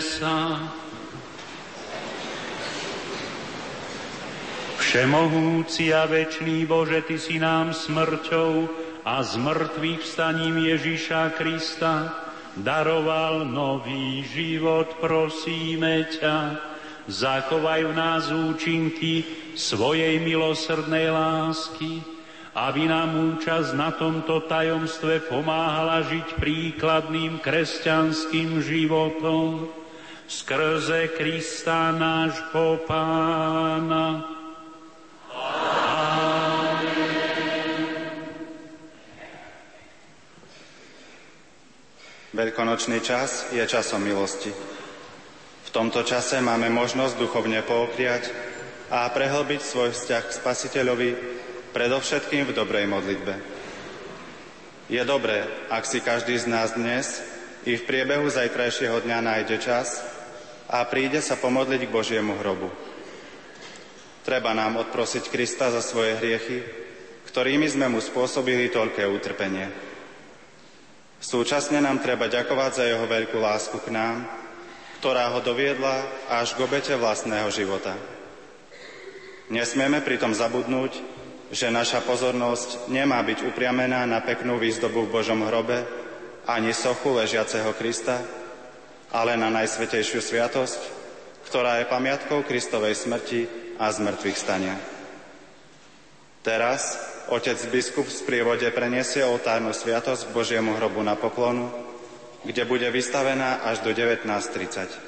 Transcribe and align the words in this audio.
sa. 0.00 0.56
Všemohúci 4.80 5.92
a 5.92 6.08
večný 6.08 6.64
Bože, 6.64 7.04
Ty 7.04 7.20
si 7.20 7.36
nám 7.36 7.76
smrťou 7.76 8.72
a 9.04 9.20
z 9.20 9.36
mŕtvych 9.36 10.00
vstaním 10.00 10.64
Ježíša 10.64 11.36
Krista 11.36 12.08
daroval 12.56 13.44
nový 13.44 14.24
život, 14.24 14.96
prosíme 14.96 16.08
ťa. 16.08 16.56
Zachovaj 17.04 17.84
v 17.84 17.92
nás 17.92 18.32
účinky 18.32 19.28
svojej 19.52 20.16
milosrdnej 20.24 21.12
lásky, 21.12 22.15
aby 22.56 22.88
nám 22.88 23.36
účasť 23.36 23.76
na 23.76 23.92
tomto 23.92 24.48
tajomstve 24.48 25.28
pomáhala 25.28 26.00
žiť 26.08 26.40
príkladným 26.40 27.36
kresťanským 27.44 28.64
životom 28.64 29.68
skrze 30.24 31.12
Krista 31.12 31.92
nášho 31.92 32.80
Pána. 32.88 34.24
Veľkonočný 42.32 43.04
čas 43.04 43.52
je 43.52 43.64
časom 43.68 44.00
milosti. 44.00 44.52
V 45.64 45.70
tomto 45.72 46.04
čase 46.08 46.40
máme 46.40 46.72
možnosť 46.72 47.20
duchovne 47.20 47.60
poopriať 47.60 48.32
a 48.88 49.08
prehlbiť 49.12 49.60
svoj 49.60 49.92
vzťah 49.92 50.24
k 50.24 50.36
Spasiteľovi 50.40 51.35
predovšetkým 51.76 52.48
v 52.48 52.56
dobrej 52.56 52.88
modlitbe. 52.88 53.36
Je 54.88 55.02
dobré, 55.04 55.44
ak 55.68 55.84
si 55.84 56.00
každý 56.00 56.32
z 56.40 56.48
nás 56.48 56.72
dnes 56.72 57.20
i 57.68 57.76
v 57.76 57.84
priebehu 57.84 58.24
zajtrajšieho 58.32 59.04
dňa 59.04 59.18
nájde 59.20 59.60
čas 59.60 60.00
a 60.72 60.80
príde 60.88 61.20
sa 61.20 61.36
pomodliť 61.36 61.84
k 61.84 61.92
Božiemu 61.92 62.32
hrobu. 62.40 62.72
Treba 64.24 64.56
nám 64.56 64.88
odprosiť 64.88 65.28
Krista 65.28 65.68
za 65.68 65.84
svoje 65.84 66.16
hriechy, 66.16 66.64
ktorými 67.28 67.68
sme 67.68 67.92
mu 67.92 68.00
spôsobili 68.00 68.72
toľké 68.72 69.04
utrpenie. 69.04 69.68
Súčasne 71.20 71.84
nám 71.84 72.00
treba 72.00 72.32
ďakovať 72.32 72.70
za 72.72 72.84
jeho 72.88 73.04
veľkú 73.04 73.36
lásku 73.36 73.76
k 73.84 73.92
nám, 73.92 74.24
ktorá 75.04 75.28
ho 75.28 75.44
doviedla 75.44 76.08
až 76.32 76.56
k 76.56 76.64
obete 76.64 76.96
vlastného 76.96 77.52
života. 77.52 77.92
Nesmieme 79.52 80.00
pritom 80.00 80.32
zabudnúť, 80.32 81.15
že 81.50 81.70
naša 81.70 82.02
pozornosť 82.02 82.90
nemá 82.90 83.22
byť 83.22 83.46
upriamená 83.46 84.02
na 84.06 84.18
peknú 84.22 84.58
výzdobu 84.58 85.06
v 85.06 85.14
Božom 85.22 85.46
hrobe 85.46 85.86
ani 86.46 86.70
sochu 86.74 87.14
ležiaceho 87.14 87.74
Krista, 87.74 88.22
ale 89.14 89.38
na 89.38 89.50
najsvetejšiu 89.50 90.22
sviatosť, 90.22 90.80
ktorá 91.46 91.82
je 91.82 91.90
pamiatkou 91.90 92.42
Kristovej 92.46 92.98
smrti 92.98 93.46
a 93.78 93.90
zmrtvých 93.90 94.38
stania. 94.38 94.74
Teraz 96.42 96.98
otec 97.30 97.58
biskup 97.70 98.06
v 98.06 98.18
sprievode 98.22 98.66
preniesie 98.70 99.26
oltárnu 99.26 99.74
sviatosť 99.74 100.30
k 100.30 100.34
Božiemu 100.34 100.78
hrobu 100.78 101.02
na 101.02 101.18
poklonu, 101.18 101.70
kde 102.46 102.62
bude 102.66 102.86
vystavená 102.90 103.66
až 103.66 103.82
do 103.82 103.90
19.30. 103.90 105.05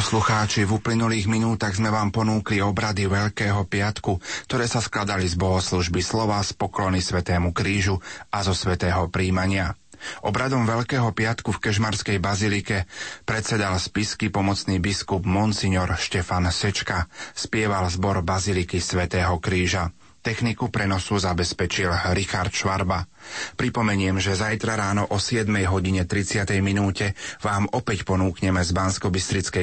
poslucháči, 0.00 0.64
v 0.64 0.80
uplynulých 0.80 1.28
minútach 1.28 1.76
sme 1.76 1.92
vám 1.92 2.08
ponúkli 2.08 2.64
obrady 2.64 3.04
Veľkého 3.04 3.68
piatku, 3.68 4.16
ktoré 4.48 4.64
sa 4.64 4.80
skladali 4.80 5.28
z 5.28 5.36
bohoslužby 5.36 6.00
slova, 6.00 6.40
z 6.40 6.56
poklony 6.56 7.04
Svetému 7.04 7.52
krížu 7.52 8.00
a 8.32 8.40
zo 8.40 8.56
Svetého 8.56 9.12
príjmania. 9.12 9.76
Obradom 10.24 10.64
Veľkého 10.64 11.12
piatku 11.12 11.52
v 11.52 11.68
Kežmarskej 11.68 12.16
bazilike 12.16 12.88
predsedal 13.28 13.76
spisky 13.76 14.32
pomocný 14.32 14.80
biskup 14.80 15.28
Monsignor 15.28 15.92
Štefan 15.92 16.48
Sečka, 16.48 17.04
spieval 17.36 17.84
zbor 17.92 18.24
baziliky 18.24 18.80
Svetého 18.80 19.36
kríža. 19.36 19.92
Techniku 20.20 20.68
prenosu 20.68 21.16
zabezpečil 21.16 22.12
Richard 22.12 22.52
Švarba. 22.52 23.08
Pripomeniem, 23.56 24.20
že 24.20 24.36
zajtra 24.36 24.76
ráno 24.76 25.08
o 25.08 25.16
7 25.16 25.48
hodine 25.64 26.04
30. 26.04 26.44
minúte 26.60 27.16
vám 27.40 27.64
opäť 27.72 28.04
ponúkneme 28.04 28.60
z 28.60 28.76
bansko 28.76 29.08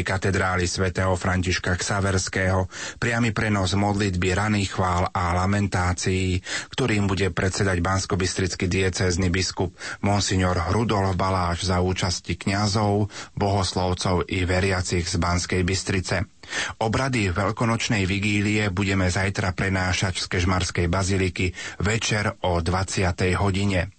katedrály 0.02 0.66
svätého 0.66 1.14
Františka 1.14 1.78
Ksaverského 1.78 2.66
priamy 2.98 3.38
prenos 3.38 3.78
modlitby 3.78 4.34
raných 4.34 4.74
chvál 4.74 5.06
a 5.14 5.38
lamentácií, 5.46 6.42
ktorým 6.74 7.06
bude 7.06 7.30
predsedať 7.30 7.78
bansko 7.78 8.18
diecézny 8.66 9.30
biskup 9.30 9.78
Monsignor 10.02 10.58
Rudolf 10.74 11.14
Baláš 11.14 11.70
za 11.70 11.86
účasti 11.86 12.34
kňazov, 12.34 13.14
bohoslovcov 13.38 14.26
i 14.26 14.42
veriacich 14.42 15.06
z 15.06 15.22
Banskej 15.22 15.62
Bystrice. 15.62 16.37
Obrady 16.82 17.32
veľkonočnej 17.32 18.04
vigílie 18.06 18.70
budeme 18.70 19.08
zajtra 19.08 19.54
prenášať 19.54 20.20
z 20.22 20.26
Kežmarskej 20.28 20.88
baziliky 20.88 21.52
večer 21.82 22.36
o 22.44 22.60
20. 22.60 23.14
hodine. 23.40 23.92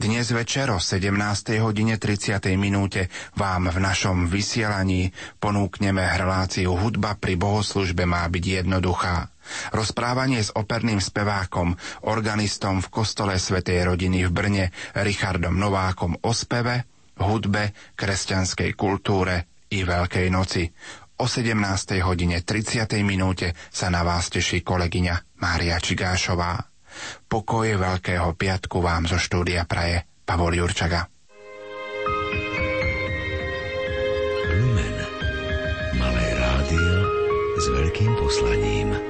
Dnes 0.00 0.32
večer 0.32 0.72
o 0.72 0.80
17. 0.80 1.12
hodine 1.60 2.00
30. 2.00 2.40
minúte 2.56 3.12
vám 3.36 3.68
v 3.68 3.78
našom 3.84 4.24
vysielaní 4.24 5.12
ponúkneme 5.36 6.00
reláciu 6.00 6.72
Hudba 6.72 7.20
pri 7.20 7.36
bohoslužbe 7.36 8.08
má 8.08 8.24
byť 8.32 8.64
jednoduchá. 8.64 9.28
Rozprávanie 9.72 10.40
s 10.40 10.52
operným 10.56 11.00
spevákom, 11.00 11.76
organistom 12.08 12.80
v 12.80 12.88
kostole 12.88 13.36
Svetej 13.36 13.84
rodiny 13.84 14.24
v 14.28 14.30
Brne, 14.32 14.64
Richardom 14.96 15.56
Novákom 15.56 16.16
o 16.24 16.32
speve, 16.32 16.88
hudbe, 17.20 17.76
kresťanskej 17.92 18.72
kultúre 18.72 19.66
i 19.68 19.84
Veľkej 19.84 20.26
noci. 20.32 20.64
O 21.18 21.26
17. 21.26 21.98
hodine 22.06 22.46
30. 22.46 22.86
minúte 23.02 23.50
sa 23.74 23.90
na 23.90 24.06
vás 24.06 24.30
teší 24.30 24.62
kolegyňa 24.62 25.42
Mária 25.42 25.74
Čigášová. 25.82 26.62
Pokoje 27.26 27.74
Veľkého 27.74 28.38
piatku 28.38 28.78
vám 28.78 29.10
zo 29.10 29.18
štúdia 29.18 29.66
praje 29.66 30.06
Pavol 30.22 30.54
Jurčaga. 30.54 31.10
Lumen. 34.62 34.96
Malé 35.98 36.26
rádio 36.38 36.94
s 37.58 37.66
veľkým 37.66 38.12
poslaním. 38.14 39.07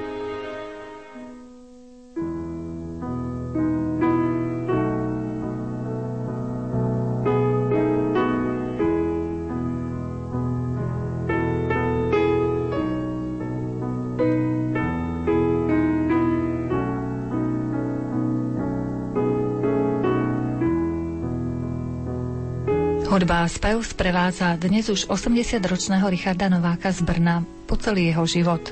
Hudba 23.19 23.43
a 23.43 23.51
spev 23.51 23.83
sprevádza 23.83 24.55
dnes 24.55 24.87
už 24.87 25.11
80-ročného 25.11 26.07
Richarda 26.07 26.47
Nováka 26.47 26.87
z 26.87 27.03
Brna 27.03 27.43
po 27.67 27.75
celý 27.75 28.15
jeho 28.15 28.23
život. 28.23 28.71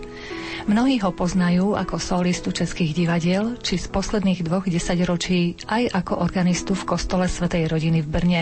Mnohí 0.71 1.03
ho 1.03 1.11
poznajú 1.11 1.75
ako 1.75 1.99
solistu 1.99 2.55
českých 2.55 2.95
divadiel, 2.95 3.59
či 3.59 3.75
z 3.75 3.91
posledných 3.91 4.47
dvoch 4.47 4.63
desaťročí 4.63 5.67
aj 5.67 5.91
ako 5.91 6.23
organistu 6.23 6.79
v 6.79 6.87
kostole 6.87 7.27
Svetej 7.27 7.67
rodiny 7.67 7.99
v 7.99 8.07
Brne. 8.07 8.41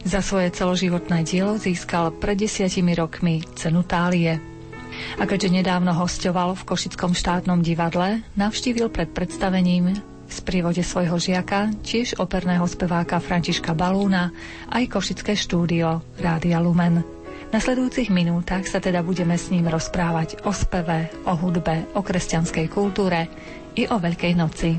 Za 0.00 0.24
svoje 0.24 0.48
celoživotné 0.48 1.28
dielo 1.28 1.60
získal 1.60 2.08
pred 2.16 2.40
desiatimi 2.40 2.96
rokmi 2.96 3.44
cenu 3.52 3.84
Tálie. 3.84 4.40
A 5.20 5.28
keďže 5.28 5.60
nedávno 5.60 5.92
hostoval 5.92 6.56
v 6.56 6.72
Košickom 6.72 7.12
štátnom 7.12 7.60
divadle, 7.60 8.24
navštívil 8.32 8.88
pred 8.88 9.12
predstavením 9.12 9.92
v 10.28 10.32
sprívode 10.32 10.84
svojho 10.84 11.16
žiaka, 11.16 11.72
tiež 11.80 12.20
operného 12.20 12.68
speváka 12.68 13.16
Františka 13.16 13.72
Balúna, 13.72 14.28
aj 14.68 14.84
Košické 14.92 15.32
štúdio 15.32 16.04
Rádia 16.20 16.60
Lumen. 16.60 17.00
V 17.48 17.50
nasledujúcich 17.56 18.12
minútach 18.12 18.68
sa 18.68 18.76
teda 18.76 19.00
budeme 19.00 19.40
s 19.40 19.48
ním 19.48 19.72
rozprávať 19.72 20.44
o 20.44 20.52
speve, 20.52 21.08
o 21.24 21.32
hudbe, 21.32 21.88
o 21.96 22.04
kresťanskej 22.04 22.66
kultúre 22.68 23.24
i 23.72 23.88
o 23.88 23.96
Veľkej 23.96 24.32
noci. 24.36 24.76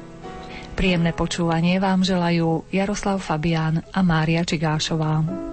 Príjemné 0.78 1.12
počúvanie 1.18 1.82
vám 1.82 2.06
želajú 2.06 2.70
Jaroslav 2.70 3.18
Fabián 3.18 3.82
a 3.90 4.00
Mária 4.06 4.46
Čigášová. 4.46 5.49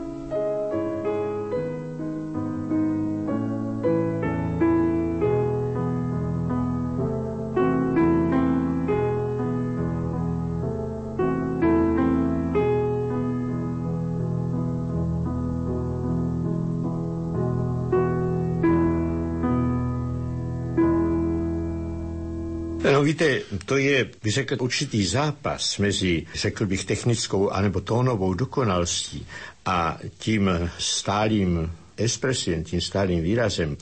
Víte, 23.16 23.40
to 23.64 23.76
je, 23.76 24.10
bych 24.22 24.32
řekl, 24.32 24.56
určitý 24.60 25.06
zápas 25.06 25.78
mezi, 25.78 26.26
řekl 26.34 26.66
bych, 26.66 26.84
technickou 26.84 27.50
anebo 27.50 27.80
tónovou 27.80 28.34
dokonalostí 28.34 29.26
a 29.66 29.98
tím 30.18 30.70
stálým 30.78 31.72
expresivem, 31.96 32.64
tím 32.64 32.80
stálým 32.80 33.22
výrazem, 33.22 33.76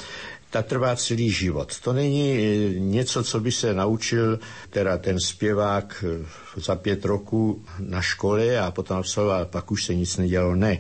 ta 0.55 0.63
trvá 0.63 0.97
celý 0.97 1.31
život. 1.31 1.81
To 1.81 1.93
není 1.93 2.31
eh, 2.39 2.79
něco, 2.81 3.25
co 3.25 3.41
by 3.41 3.53
se 3.53 3.75
naučil 3.75 4.39
teda 4.71 4.99
ten 4.99 5.21
zpěvák 5.21 6.05
eh, 6.07 6.27
za 6.57 6.75
pět 6.77 7.05
roků 7.05 7.65
na 7.79 8.03
škole 8.03 8.59
a 8.59 8.71
potom 8.71 8.97
absolvoval, 8.97 9.45
pak 9.45 9.71
už 9.71 9.85
se 9.85 9.95
nic 9.95 10.17
nedělalo. 10.17 10.55
Ne. 10.55 10.79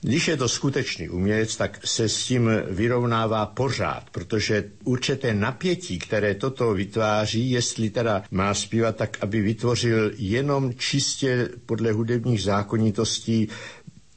Když 0.00 0.28
je 0.28 0.36
to 0.36 0.48
skutečný 0.48 1.08
umělec, 1.08 1.56
tak 1.56 1.78
se 1.84 2.08
s 2.08 2.24
tím 2.24 2.50
vyrovnává 2.70 3.46
pořád, 3.46 4.04
protože 4.10 4.64
určité 4.84 5.34
napětí, 5.34 5.98
které 5.98 6.34
toto 6.34 6.74
vytváří, 6.74 7.50
jestli 7.50 7.90
teda 7.90 8.22
má 8.30 8.54
zpívat 8.54 8.96
tak, 8.96 9.16
aby 9.20 9.40
vytvořil 9.40 10.12
jenom 10.16 10.74
čistě 10.74 11.48
podle 11.66 11.92
hudebních 11.92 12.42
zákonitostí 12.42 13.48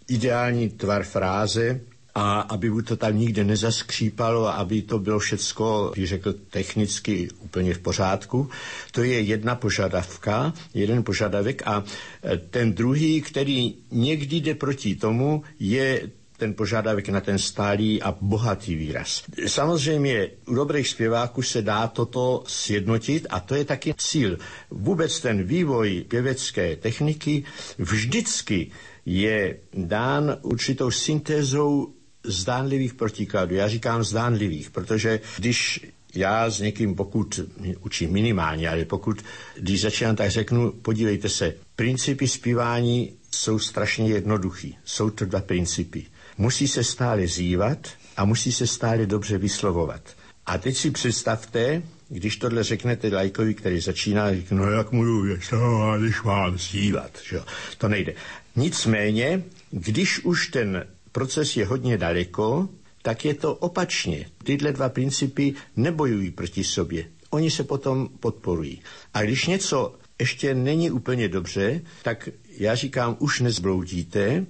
ideální 0.08 0.70
tvar 0.70 1.04
fráze, 1.04 1.82
a 2.16 2.40
aby 2.42 2.70
mu 2.70 2.82
to 2.82 2.98
tam 2.98 3.18
nikde 3.18 3.44
nezaskřípalo 3.44 4.48
a 4.48 4.52
aby 4.52 4.82
to 4.82 5.00
bylo 5.00 5.20
všecko, 5.20 5.92
bych 5.96 6.08
řekl, 6.08 6.34
technicky 6.50 7.30
úplně 7.40 7.74
v 7.74 7.80
pořádku. 7.80 8.50
To 8.92 9.04
je 9.04 9.22
jedna 9.22 9.56
požadavka, 9.56 10.54
jeden 10.74 11.04
požadavek 11.04 11.62
a 11.66 11.84
e, 12.24 12.38
ten 12.38 12.74
druhý, 12.74 13.22
který 13.22 13.76
někdy 13.92 14.36
jde 14.36 14.56
proti 14.56 14.96
tomu, 14.96 15.44
je 15.60 16.02
ten 16.38 16.54
požadavek 16.54 17.10
na 17.10 17.22
ten 17.22 17.38
stálý 17.38 18.02
a 18.02 18.18
bohatý 18.22 18.76
výraz. 18.76 19.24
Samozřejmě 19.48 20.30
u 20.48 20.54
dobrých 20.56 20.88
zpěváků 20.88 21.42
se 21.42 21.62
dá 21.62 21.88
toto 21.88 22.44
sjednotit 22.48 23.28
a 23.30 23.40
to 23.40 23.56
je 23.56 23.66
taky 23.66 23.94
cíl. 23.98 24.38
Vůbec 24.72 25.20
ten 25.20 25.44
vývoj 25.44 26.06
pěvecké 26.08 26.76
techniky 26.76 27.44
vždycky 27.78 28.72
je 29.06 29.58
dán 29.74 30.38
určitou 30.42 30.92
syntézou 30.92 31.94
zdánlivých 32.24 32.94
protikladů. 32.94 33.56
Já 33.56 33.68
říkám 33.68 34.04
zdánlivých, 34.04 34.70
protože 34.70 35.20
když 35.38 35.86
já 36.16 36.50
s 36.50 36.60
někým, 36.60 36.96
pokud 36.96 37.40
učím 37.82 38.12
minimálně, 38.12 38.70
ale 38.70 38.86
pokud, 38.86 39.22
když 39.60 39.82
začínám, 39.82 40.16
tak 40.16 40.32
řeknu, 40.32 40.72
podívejte 40.72 41.30
se, 41.30 41.54
principy 41.76 42.28
zpívání 42.28 43.14
jsou 43.36 43.60
strašně 43.60 44.10
jednoduchý. 44.10 44.78
Jsou 44.86 45.10
to 45.10 45.26
dva 45.26 45.42
principy. 45.42 46.06
Musí 46.38 46.68
se 46.68 46.84
stále 46.84 47.28
zývat 47.28 47.88
a 48.18 48.26
musí 48.26 48.52
se 48.52 48.68
stále 48.68 49.06
dobře 49.06 49.38
vyslovovat. 49.38 50.02
A 50.46 50.58
teď 50.58 50.78
si 50.78 50.92
představte, 50.92 51.82
když 52.10 52.38
tohle 52.38 52.64
řeknete 52.64 53.08
lajkovi, 53.16 53.54
který 53.54 53.80
začíná, 53.80 54.34
říká, 54.34 54.56
no 54.56 54.72
jak 54.72 54.92
můžu 54.92 55.22
vyslovovat, 55.22 56.02
když 56.02 56.22
mám 56.24 56.58
zývat. 56.58 57.12
Že? 57.30 57.40
To 57.78 57.88
nejde. 57.88 58.14
Nicméně, 58.56 59.44
když 59.72 60.20
už 60.20 60.48
ten 60.48 60.86
proces 61.12 61.58
je 61.58 61.66
hodně 61.66 61.98
daleko, 61.98 62.70
tak 63.02 63.26
je 63.26 63.34
to 63.34 63.56
opačně. 63.56 64.26
Tyhle 64.44 64.72
dva 64.72 64.90
principy 64.90 65.54
nebojují 65.76 66.32
proti 66.32 66.64
sobě. 66.64 67.06
Oni 67.30 67.52
se 67.52 67.64
potom 67.64 68.10
podporují. 68.20 68.82
A 69.14 69.22
když 69.24 69.48
něco 69.48 69.96
ještě 70.20 70.54
není 70.56 70.92
úplně 70.92 71.30
dobře, 71.30 71.82
tak 72.04 72.30
já 72.58 72.76
říkám, 72.76 73.16
už 73.20 73.40
nezbloudíte, 73.40 74.46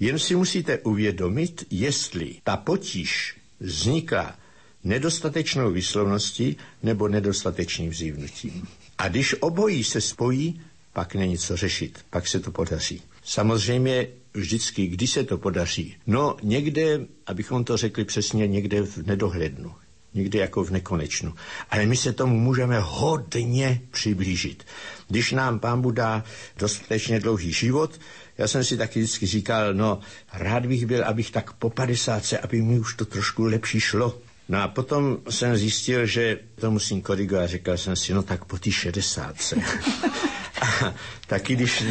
jen 0.00 0.18
si 0.18 0.36
musíte 0.36 0.78
uvědomit, 0.78 1.64
jestli 1.70 2.34
ta 2.44 2.56
potíž 2.56 3.36
vzniká 3.60 4.36
nedostatečnou 4.84 5.70
výslovností 5.70 6.56
nebo 6.82 7.08
nedostatečným 7.08 7.90
vzývnutím. 7.90 8.66
A 8.98 9.08
když 9.08 9.34
obojí 9.40 9.84
se 9.84 10.00
spojí, 10.00 10.60
pak 10.92 11.14
není 11.14 11.38
co 11.38 11.56
řešit, 11.56 11.98
pak 12.10 12.28
se 12.28 12.40
to 12.40 12.50
podaří. 12.50 13.02
Samozřejmě 13.24 14.06
vždycky, 14.34 14.86
kdy 14.86 15.06
se 15.06 15.24
to 15.24 15.38
podaří? 15.38 15.96
No 16.06 16.36
někde, 16.42 17.00
abychom 17.26 17.64
to 17.64 17.76
řekli 17.76 18.04
přesně, 18.04 18.46
někde 18.46 18.82
v 18.82 19.06
nedohlednu. 19.06 19.74
Někde 20.14 20.38
jako 20.38 20.64
v 20.64 20.70
nekonečnu. 20.70 21.34
Ale 21.70 21.86
my 21.86 21.96
se 21.96 22.12
tomu 22.12 22.40
můžeme 22.40 22.80
hodně 22.80 23.80
přiblížit. 23.90 24.64
Když 25.08 25.32
nám 25.32 25.58
pán 25.58 25.82
Buda 25.82 26.24
dostatečně 26.58 27.20
dlouhý 27.20 27.52
život, 27.52 28.00
já 28.38 28.48
jsem 28.48 28.64
si 28.64 28.76
taky 28.76 29.00
vždycky 29.00 29.26
říkal, 29.26 29.74
no 29.74 30.00
rád 30.32 30.66
bych 30.66 30.86
byl, 30.86 31.04
abych 31.04 31.30
tak 31.30 31.52
po 31.52 31.70
50, 31.70 32.22
aby 32.42 32.62
mi 32.62 32.78
už 32.78 32.94
to 32.94 33.04
trošku 33.04 33.44
lepší 33.44 33.80
šlo. 33.80 34.18
No 34.48 34.62
a 34.62 34.68
potom 34.68 35.18
jsem 35.30 35.56
zjistil, 35.56 36.06
že 36.06 36.38
to 36.54 36.70
musím 36.70 37.02
korigovat. 37.02 37.50
Říkal 37.50 37.78
jsem 37.78 37.96
si, 37.96 38.14
no 38.14 38.22
tak 38.22 38.44
po 38.44 38.58
té 38.58 38.70
60. 38.70 39.36
A 40.60 40.94
taky 41.26 41.56
když 41.56 41.84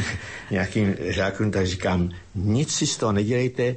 nějakým 0.51 0.95
žákům 0.99 1.51
tak 1.51 1.67
říkám, 1.67 2.09
nic 2.35 2.73
si 2.73 2.87
z 2.87 2.97
toho 2.97 3.11
nedělejte, 3.11 3.75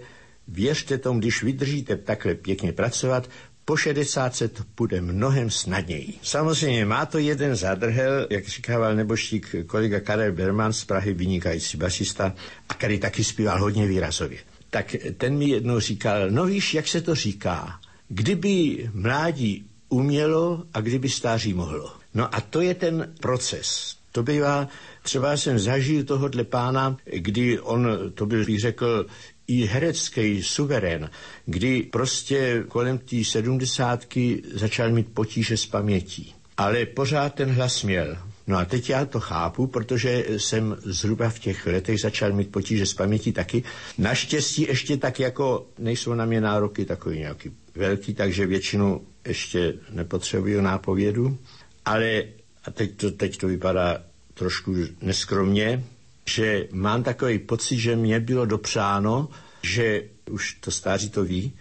věřte 0.48 0.98
tomu, 0.98 1.18
když 1.20 1.42
vydržíte 1.42 1.96
takhle 1.96 2.34
pěkně 2.34 2.72
pracovat, 2.72 3.28
po 3.64 3.76
60 3.76 4.36
se 4.36 4.48
to 4.48 4.62
bude 4.76 5.00
mnohem 5.00 5.50
snadněji. 5.50 6.14
Samozřejmě 6.22 6.84
má 6.84 7.06
to 7.06 7.18
jeden 7.18 7.56
zadrhel, 7.56 8.26
jak 8.30 8.48
říkával 8.48 8.94
neboštík 8.96 9.54
kolega 9.66 10.00
Karel 10.00 10.32
Berman 10.32 10.72
z 10.72 10.84
Prahy, 10.84 11.12
vynikající 11.14 11.76
basista, 11.76 12.34
a 12.68 12.74
který 12.74 12.98
taky 12.98 13.24
zpíval 13.24 13.60
hodně 13.60 13.86
výrazově. 13.86 14.38
Tak 14.70 14.96
ten 15.16 15.38
mi 15.38 15.48
jednou 15.48 15.80
říkal, 15.80 16.30
no 16.30 16.46
víš, 16.46 16.74
jak 16.74 16.88
se 16.88 17.00
to 17.00 17.14
říká, 17.14 17.80
kdyby 18.08 18.90
mládí 18.92 19.66
umělo 19.88 20.64
a 20.74 20.80
kdyby 20.80 21.08
stáří 21.08 21.54
mohlo. 21.54 21.92
No 22.14 22.34
a 22.34 22.40
to 22.40 22.60
je 22.60 22.74
ten 22.74 23.14
proces. 23.20 23.96
To 24.12 24.22
bývá, 24.22 24.68
třeba 25.02 25.36
jsem 25.36 25.58
zažil 25.58 26.04
tohohle 26.04 26.44
pána, 26.44 26.96
kdy 27.04 27.60
on, 27.60 27.88
to 28.14 28.26
byl, 28.26 28.44
bych 28.44 28.60
řekl, 28.60 29.06
i 29.46 29.64
herecký 29.64 30.42
suverén, 30.42 31.10
kdy 31.46 31.82
prostě 31.82 32.64
kolem 32.68 32.98
té 32.98 33.24
sedmdesátky 33.24 34.42
začal 34.54 34.90
mít 34.90 35.14
potíže 35.14 35.56
s 35.56 35.66
pamětí. 35.66 36.34
Ale 36.56 36.86
pořád 36.86 37.34
ten 37.34 37.50
hlas 37.50 37.82
měl. 37.82 38.18
No 38.46 38.58
a 38.58 38.64
teď 38.64 38.90
já 38.90 39.04
to 39.04 39.20
chápu, 39.20 39.66
protože 39.66 40.24
jsem 40.28 40.76
zhruba 40.84 41.28
v 41.28 41.38
těch 41.38 41.66
letech 41.66 42.00
začal 42.00 42.32
mít 42.32 42.52
potíže 42.52 42.86
s 42.86 42.94
pamětí 42.94 43.32
taky. 43.32 43.62
Naštěstí 43.98 44.62
ještě 44.62 44.96
tak 44.96 45.20
jako 45.20 45.66
nejsou 45.78 46.14
na 46.14 46.24
mě 46.24 46.40
nároky 46.40 46.84
takový 46.84 47.18
nějaký 47.18 47.50
velký, 47.74 48.14
takže 48.14 48.46
většinu 48.46 49.00
ještě 49.26 49.74
nepotřebuju 49.90 50.60
nápovědu. 50.60 51.38
Ale 51.84 52.24
a 52.64 52.70
teď 52.70 52.96
to, 52.96 53.10
teď 53.10 53.36
to 53.36 53.46
vypadá 53.48 54.02
trošku 54.34 54.74
neskromně, 55.02 55.84
že 56.26 56.68
mám 56.72 57.02
takový 57.02 57.38
pocit, 57.38 57.78
že 57.78 57.96
mě 57.96 58.20
bylo 58.20 58.46
dopřáno, 58.46 59.28
že 59.62 60.02
už 60.30 60.54
to 60.60 60.70
stáří 60.70 61.10
to 61.10 61.24
ví 61.24 61.52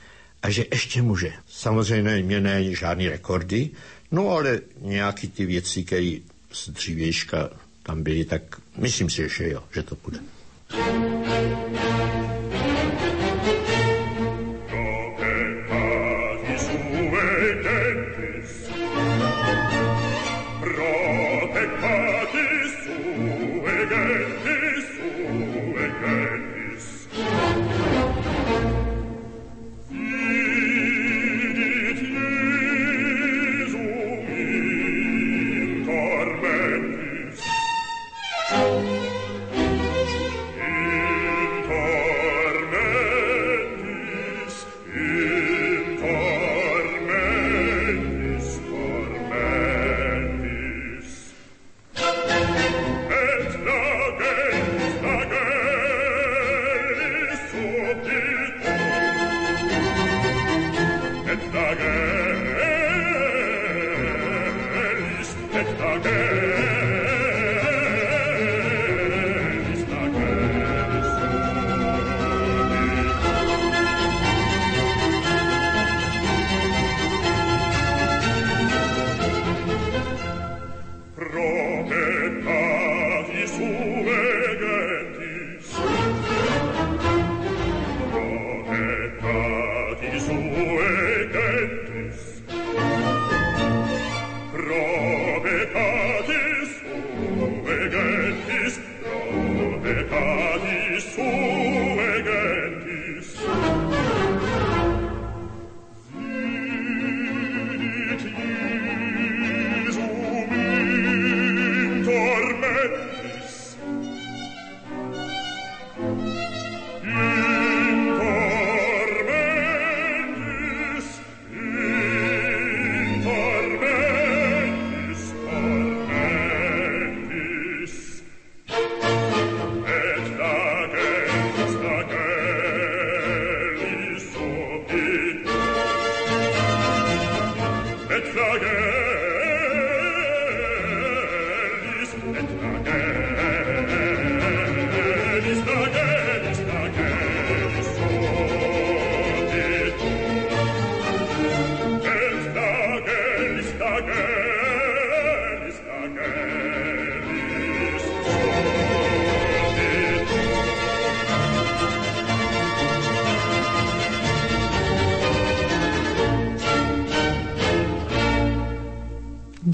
a 0.44 0.50
že 0.50 0.66
ještě 0.72 1.02
může. 1.02 1.34
Samozřejmě 1.48 2.24
mě 2.24 2.42
ne 2.42 2.76
žádný 2.76 3.10
rekordy, 3.10 3.70
no 4.12 4.30
ale 4.30 4.60
nějaký 4.82 5.28
ty 5.28 5.46
věci, 5.46 5.84
které 5.84 6.18
z 6.52 6.70
dřívějška 6.70 7.50
tam 7.84 8.04
byly, 8.04 8.26
tak 8.26 8.42
myslím 8.78 9.10
si, 9.10 9.30
že 9.30 9.50
jo, 9.50 9.64
že 9.74 9.84
to 9.84 9.98
bude. 10.04 10.20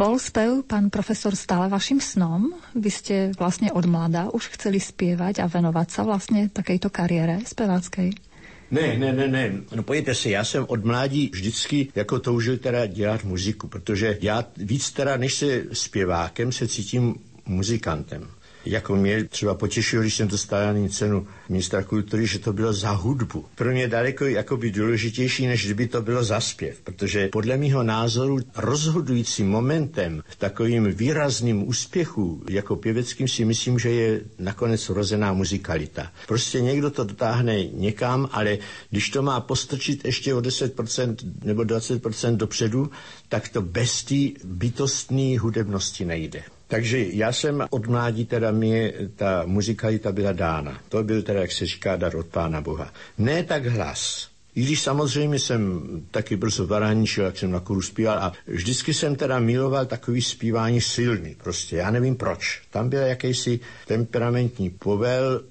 Bol 0.08 0.24
spev, 0.24 0.64
pán 0.64 0.88
profesor, 0.88 1.36
stále 1.36 1.68
vašim 1.68 2.00
snom? 2.00 2.56
Vy 2.72 2.90
ste 2.96 3.16
vlastne 3.36 3.76
od 3.76 3.84
mladá 3.84 4.32
už 4.32 4.56
chceli 4.56 4.80
spievať 4.80 5.44
a 5.44 5.52
venovať 5.52 5.88
sa 5.92 6.08
vlastne 6.08 6.48
takejto 6.48 6.88
kariére 6.88 7.44
speváckej? 7.44 8.16
Ne, 8.72 8.96
ne, 8.96 9.12
ne, 9.12 9.28
ne. 9.28 9.68
No 9.76 9.84
pojďte 9.84 10.16
si, 10.16 10.30
já 10.32 10.44
jsem 10.48 10.64
od 10.68 10.80
mládí 10.86 11.30
vždycky 11.34 11.92
jako 11.96 12.20
toužil 12.20 12.58
teda 12.58 12.86
dělat 12.86 13.24
muziku, 13.24 13.68
protože 13.68 14.18
já 14.22 14.48
víc 14.58 14.92
teda 14.92 15.18
než 15.18 15.34
se 15.34 15.64
zpěvákem 15.74 16.52
se 16.52 16.68
cítím 16.68 17.16
muzikantem 17.46 18.28
jako 18.70 18.96
mě 18.96 19.24
třeba 19.24 19.56
potěšilo, 19.56 20.02
když 20.02 20.16
jsem 20.16 20.28
dostal 20.28 20.58
cenu 20.90 21.28
ministra 21.50 21.84
kultury, 21.84 22.28
že 22.28 22.40
to 22.40 22.54
bylo 22.54 22.74
za 22.74 22.92
hudbu. 22.92 23.46
Pro 23.56 23.72
mě 23.72 23.88
daleko 23.88 24.26
jakoby 24.26 24.72
důležitější, 24.72 25.48
než 25.48 25.66
kdyby 25.66 25.88
to 25.88 26.02
bylo 26.02 26.24
za 26.24 26.40
zpěv, 26.40 26.82
protože 26.84 27.28
podle 27.28 27.58
mého 27.58 27.84
názoru 27.84 28.40
rozhodujícím 28.56 29.50
momentem 29.50 30.24
v 30.30 30.36
takovým 30.36 30.84
výrazným 30.94 31.68
úspěchu 31.68 32.44
jako 32.50 32.76
pěveckým 32.76 33.28
si 33.28 33.46
myslím, 33.46 33.80
že 33.80 33.90
je 33.90 34.22
nakonec 34.40 34.90
rozená 34.90 35.34
muzikalita. 35.34 36.12
Prostě 36.28 36.62
někdo 36.62 36.92
to 36.92 37.04
dotáhne 37.04 37.66
někam, 37.66 38.30
ale 38.32 38.58
když 38.90 39.10
to 39.10 39.22
má 39.22 39.40
postrčit 39.40 40.06
ještě 40.06 40.34
o 40.34 40.40
10% 40.42 41.16
nebo 41.44 41.62
20% 41.62 42.36
dopředu, 42.36 42.92
tak 43.30 43.50
to 43.50 43.62
bez 43.62 44.04
té 44.04 44.16
bytostné 44.44 45.40
hudebnosti 45.40 46.06
nejde. 46.06 46.44
Takže 46.68 47.06
já 47.12 47.32
jsem 47.32 47.66
od 47.70 47.88
mládí 47.88 48.26
teda 48.26 48.52
mi 48.52 48.94
ta 49.16 49.44
muzikalita 49.46 50.12
byla 50.12 50.32
dána. 50.32 50.82
To 50.90 51.04
byl 51.04 51.22
teda, 51.22 51.42
jak 51.42 51.52
se 51.52 51.66
říká, 51.66 51.96
dar 51.96 52.16
od 52.16 52.28
Pána 52.28 52.62
Boha. 52.62 52.94
Ne 53.18 53.44
tak 53.44 53.66
hlas. 53.66 54.28
I 54.56 54.62
když 54.64 54.82
samozřejmě 54.82 55.40
jsem 55.40 55.82
taky 56.12 56.36
brzo 56.36 56.68
varaničil, 56.68 57.26
jak 57.26 57.38
jsem 57.38 57.52
na 57.52 57.60
kuru 57.60 57.82
zpíval 57.82 58.18
a 58.20 58.34
vždycky 58.48 58.94
jsem 58.94 59.16
teda 59.16 59.40
miloval 59.40 59.86
takový 59.86 60.22
zpívání 60.22 60.82
silný 60.82 61.36
prostě. 61.44 61.76
Já 61.76 61.92
nevím 61.92 62.16
proč. 62.16 62.62
Tam 62.70 62.90
byl 62.90 63.00
jakýsi 63.02 63.60
temperamentní 63.88 64.70
povel, 64.70 65.42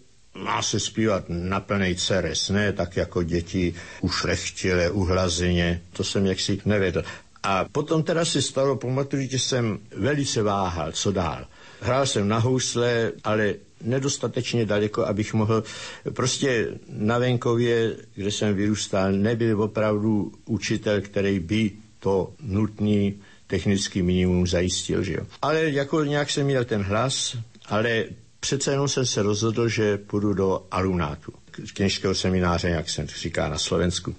má 0.45 0.63
se 0.63 0.81
zpívat 0.81 1.25
na 1.29 1.61
plnej 1.61 1.95
ceres, 1.95 2.49
ne 2.51 2.73
tak 2.73 2.97
jako 2.97 3.23
děti 3.23 3.75
ušlechtile, 4.01 4.91
uhlazeně, 4.91 5.83
to 5.93 6.05
jsem 6.05 6.27
jaksi 6.27 6.61
nevedl. 6.65 7.03
A 7.47 7.65
potom 7.73 8.03
teda 8.03 8.25
se 8.25 8.43
stalo, 8.43 8.77
pamatuju, 8.77 9.29
že 9.31 9.39
jsem 9.39 9.79
velice 9.97 10.43
váhal, 10.43 10.93
co 10.93 11.13
dál. 11.13 11.47
Hrál 11.81 12.07
jsem 12.07 12.29
na 12.29 12.39
housle, 12.39 13.13
ale 13.25 13.55
nedostatečně 13.83 14.67
daleko, 14.67 15.07
abych 15.07 15.35
mohl... 15.35 15.65
Prostě 16.13 16.69
na 16.89 17.19
venkově, 17.19 17.97
kde 18.15 18.31
jsem 18.31 18.55
vyrůstal, 18.55 19.13
nebyl 19.13 19.63
opravdu 19.63 20.33
učitel, 20.45 21.01
který 21.01 21.41
by 21.41 21.73
to 22.01 22.33
nutný 22.43 23.15
technický 23.47 24.03
minimum 24.03 24.47
zajistil. 24.47 25.03
Že 25.03 25.13
jo. 25.13 25.27
Ale 25.43 25.71
jako 25.71 26.05
nějak 26.05 26.31
jsem 26.31 26.47
měl 26.47 26.65
ten 26.65 26.83
hlas, 26.83 27.37
ale 27.67 28.05
přece 28.41 28.71
jenom 28.71 28.89
jsem 28.89 29.07
se 29.07 29.23
rozhodl, 29.23 29.69
že 29.69 29.99
půjdu 29.99 30.35
do 30.35 30.67
alunátu, 30.71 31.33
kněžského 31.75 32.15
semináře, 32.15 32.69
jak 32.69 32.91
se 32.91 33.07
říká 33.07 33.49
na 33.49 33.59
Slovensku. 33.59 34.15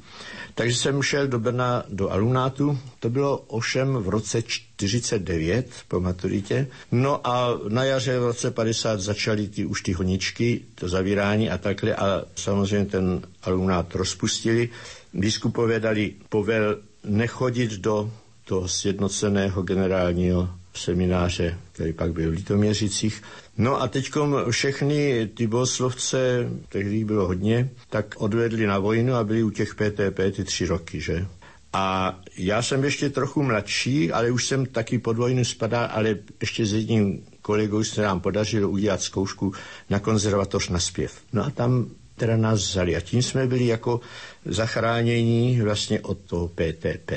Takže 0.58 0.76
jsem 0.76 1.02
šel 1.02 1.28
do 1.28 1.40
Brna 1.40 1.84
do 1.90 2.10
alunátu, 2.10 2.80
to 3.00 3.10
bylo 3.10 3.38
ovšem 3.38 3.94
v 3.94 4.10
roce 4.10 4.42
49 4.42 5.68
po 5.88 6.00
maturitě. 6.00 6.68
No 6.92 7.28
a 7.28 7.60
na 7.70 7.84
jaře 7.84 8.20
v 8.20 8.24
roce 8.26 8.52
50 8.52 9.00
začaly 9.00 9.48
ty, 9.48 9.66
už 9.66 9.82
ty 9.82 9.94
honičky, 9.94 10.62
to 10.76 10.90
zavírání 10.90 11.50
a 11.50 11.58
takhle 11.58 11.96
a 11.96 12.24
samozřejmě 12.36 12.86
ten 12.86 13.22
alunát 13.44 13.96
rozpustili. 13.96 14.70
Biskupové 15.14 15.80
dali 15.80 16.14
povel 16.30 16.78
nechodit 17.06 17.72
do 17.72 18.12
toho 18.46 18.68
sjednoceného 18.68 19.62
generálního 19.62 20.50
semináře, 20.74 21.58
který 21.72 21.94
pak 21.94 22.12
byl 22.14 22.30
v 22.32 22.34
Litoměřicích. 22.34 23.22
No 23.58 23.82
a 23.82 23.88
teď 23.88 24.12
všechny 24.52 25.28
ty 25.28 25.48
bohoslovce, 25.48 26.50
tehdy 26.70 27.06
bylo 27.06 27.28
hodně, 27.28 27.70
tak 27.90 28.16
odvedli 28.18 28.68
na 28.68 28.80
vojnu 28.80 29.14
a 29.14 29.24
byli 29.24 29.44
u 29.44 29.50
těch 29.50 29.76
PTP 29.76 30.20
ty 30.36 30.44
tři 30.44 30.66
roky, 30.66 31.02
že? 31.02 31.26
A 31.74 32.16
já 32.38 32.62
jsem 32.62 32.84
ještě 32.84 33.10
trochu 33.10 33.44
mladší, 33.44 34.12
ale 34.12 34.32
už 34.32 34.46
jsem 34.46 34.66
taky 34.66 35.00
pod 35.00 35.18
vojnu 35.18 35.46
spadal, 35.46 35.90
ale 35.92 36.16
ještě 36.42 36.66
s 36.66 36.74
jedním 36.74 37.26
kolegou 37.42 37.84
se 37.84 38.02
nám 38.02 38.20
podařilo 38.20 38.70
udělat 38.70 39.02
zkoušku 39.02 39.54
na 39.90 40.00
konzervatoř 40.00 40.70
na 40.70 40.80
zpěv. 40.80 41.22
No 41.34 41.46
a 41.46 41.50
tam 41.50 41.90
teda 42.16 42.38
nás 42.38 42.60
vzali 42.60 42.96
a 42.96 43.02
tím 43.02 43.22
jsme 43.22 43.48
byli 43.48 43.68
jako 43.68 44.00
zachránění 44.46 45.62
vlastně 45.62 46.00
od 46.02 46.18
toho 46.18 46.48
PTP. 46.48 47.12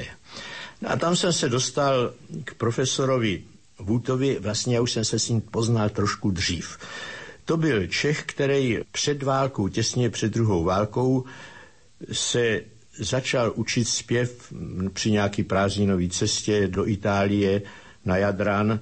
No 0.82 0.90
a 0.90 0.96
tam 0.96 1.16
jsem 1.16 1.32
se 1.32 1.48
dostal 1.48 2.12
k 2.44 2.54
profesorovi 2.54 3.42
Vůtovi, 3.80 4.38
vlastně 4.40 4.74
já 4.74 4.80
už 4.82 4.92
jsem 4.92 5.04
se 5.04 5.18
s 5.18 5.28
ním 5.28 5.40
poznal 5.40 5.88
trošku 5.88 6.30
dřív. 6.30 6.78
To 7.44 7.56
byl 7.56 7.86
Čech, 7.86 8.22
který 8.26 8.78
před 8.92 9.22
válkou, 9.22 9.68
těsně 9.68 10.10
před 10.10 10.32
druhou 10.32 10.64
válkou, 10.64 11.24
se 12.12 12.60
začal 12.98 13.52
učit 13.54 13.84
zpěv 13.88 14.52
při 14.92 15.10
nějaký 15.10 15.42
prázdninové 15.42 16.08
cestě 16.08 16.68
do 16.68 16.88
Itálie 16.88 17.62
na 18.04 18.16
Jadran 18.16 18.80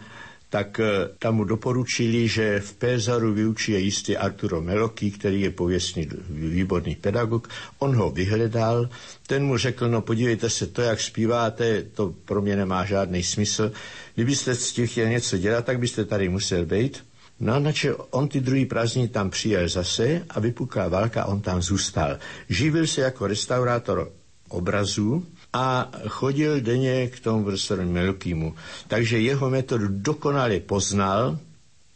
tak 0.51 0.81
eh, 0.81 1.09
tam 1.19 1.35
mu 1.37 1.45
doporučili, 1.45 2.29
že 2.29 2.61
v 2.61 2.73
Pézaru 2.75 3.33
vyučí 3.35 3.73
jistý 3.73 4.17
Arturo 4.17 4.61
Meloky, 4.63 5.11
který 5.11 5.41
je 5.41 5.51
pověstný 5.51 6.09
výborný 6.29 6.97
pedagog. 6.97 7.49
On 7.79 7.97
ho 7.97 8.11
vyhledal, 8.11 8.89
ten 9.27 9.45
mu 9.45 9.57
řekl, 9.57 9.89
no 9.89 10.01
podívejte 10.03 10.51
se, 10.51 10.67
to, 10.67 10.83
jak 10.83 11.01
zpíváte, 11.01 11.83
to 11.83 12.15
pro 12.25 12.43
mě 12.43 12.57
nemá 12.57 12.85
žádný 12.85 13.23
smysl. 13.23 13.73
Kdybyste 14.19 14.55
s 14.55 14.73
tím 14.73 14.87
chtěl 14.87 15.09
něco 15.09 15.39
dělat, 15.39 15.65
tak 15.65 15.79
byste 15.79 16.05
tady 16.05 16.29
musel 16.29 16.67
být. 16.67 17.05
No 17.41 17.59
nače 17.61 17.95
on 17.95 18.29
ty 18.29 18.41
druhý 18.41 18.67
prázdniny 18.67 19.09
tam 19.09 19.31
přijel 19.31 19.69
zase 19.69 20.23
a 20.31 20.41
vypukla 20.41 20.89
válka, 20.89 21.25
on 21.25 21.41
tam 21.41 21.63
zůstal. 21.63 22.19
Živil 22.49 22.87
se 22.87 23.01
jako 23.01 23.27
restaurátor 23.27 24.13
obrazů, 24.49 25.27
a 25.53 25.91
chodil 26.09 26.61
denně 26.61 27.07
k 27.07 27.21
tomu 27.21 27.45
profesoru 27.45 27.83
Melkýmu. 27.93 28.55
Takže 28.89 29.21
jeho 29.21 29.51
metodu 29.51 29.87
dokonale 29.89 30.61
poznal, 30.61 31.39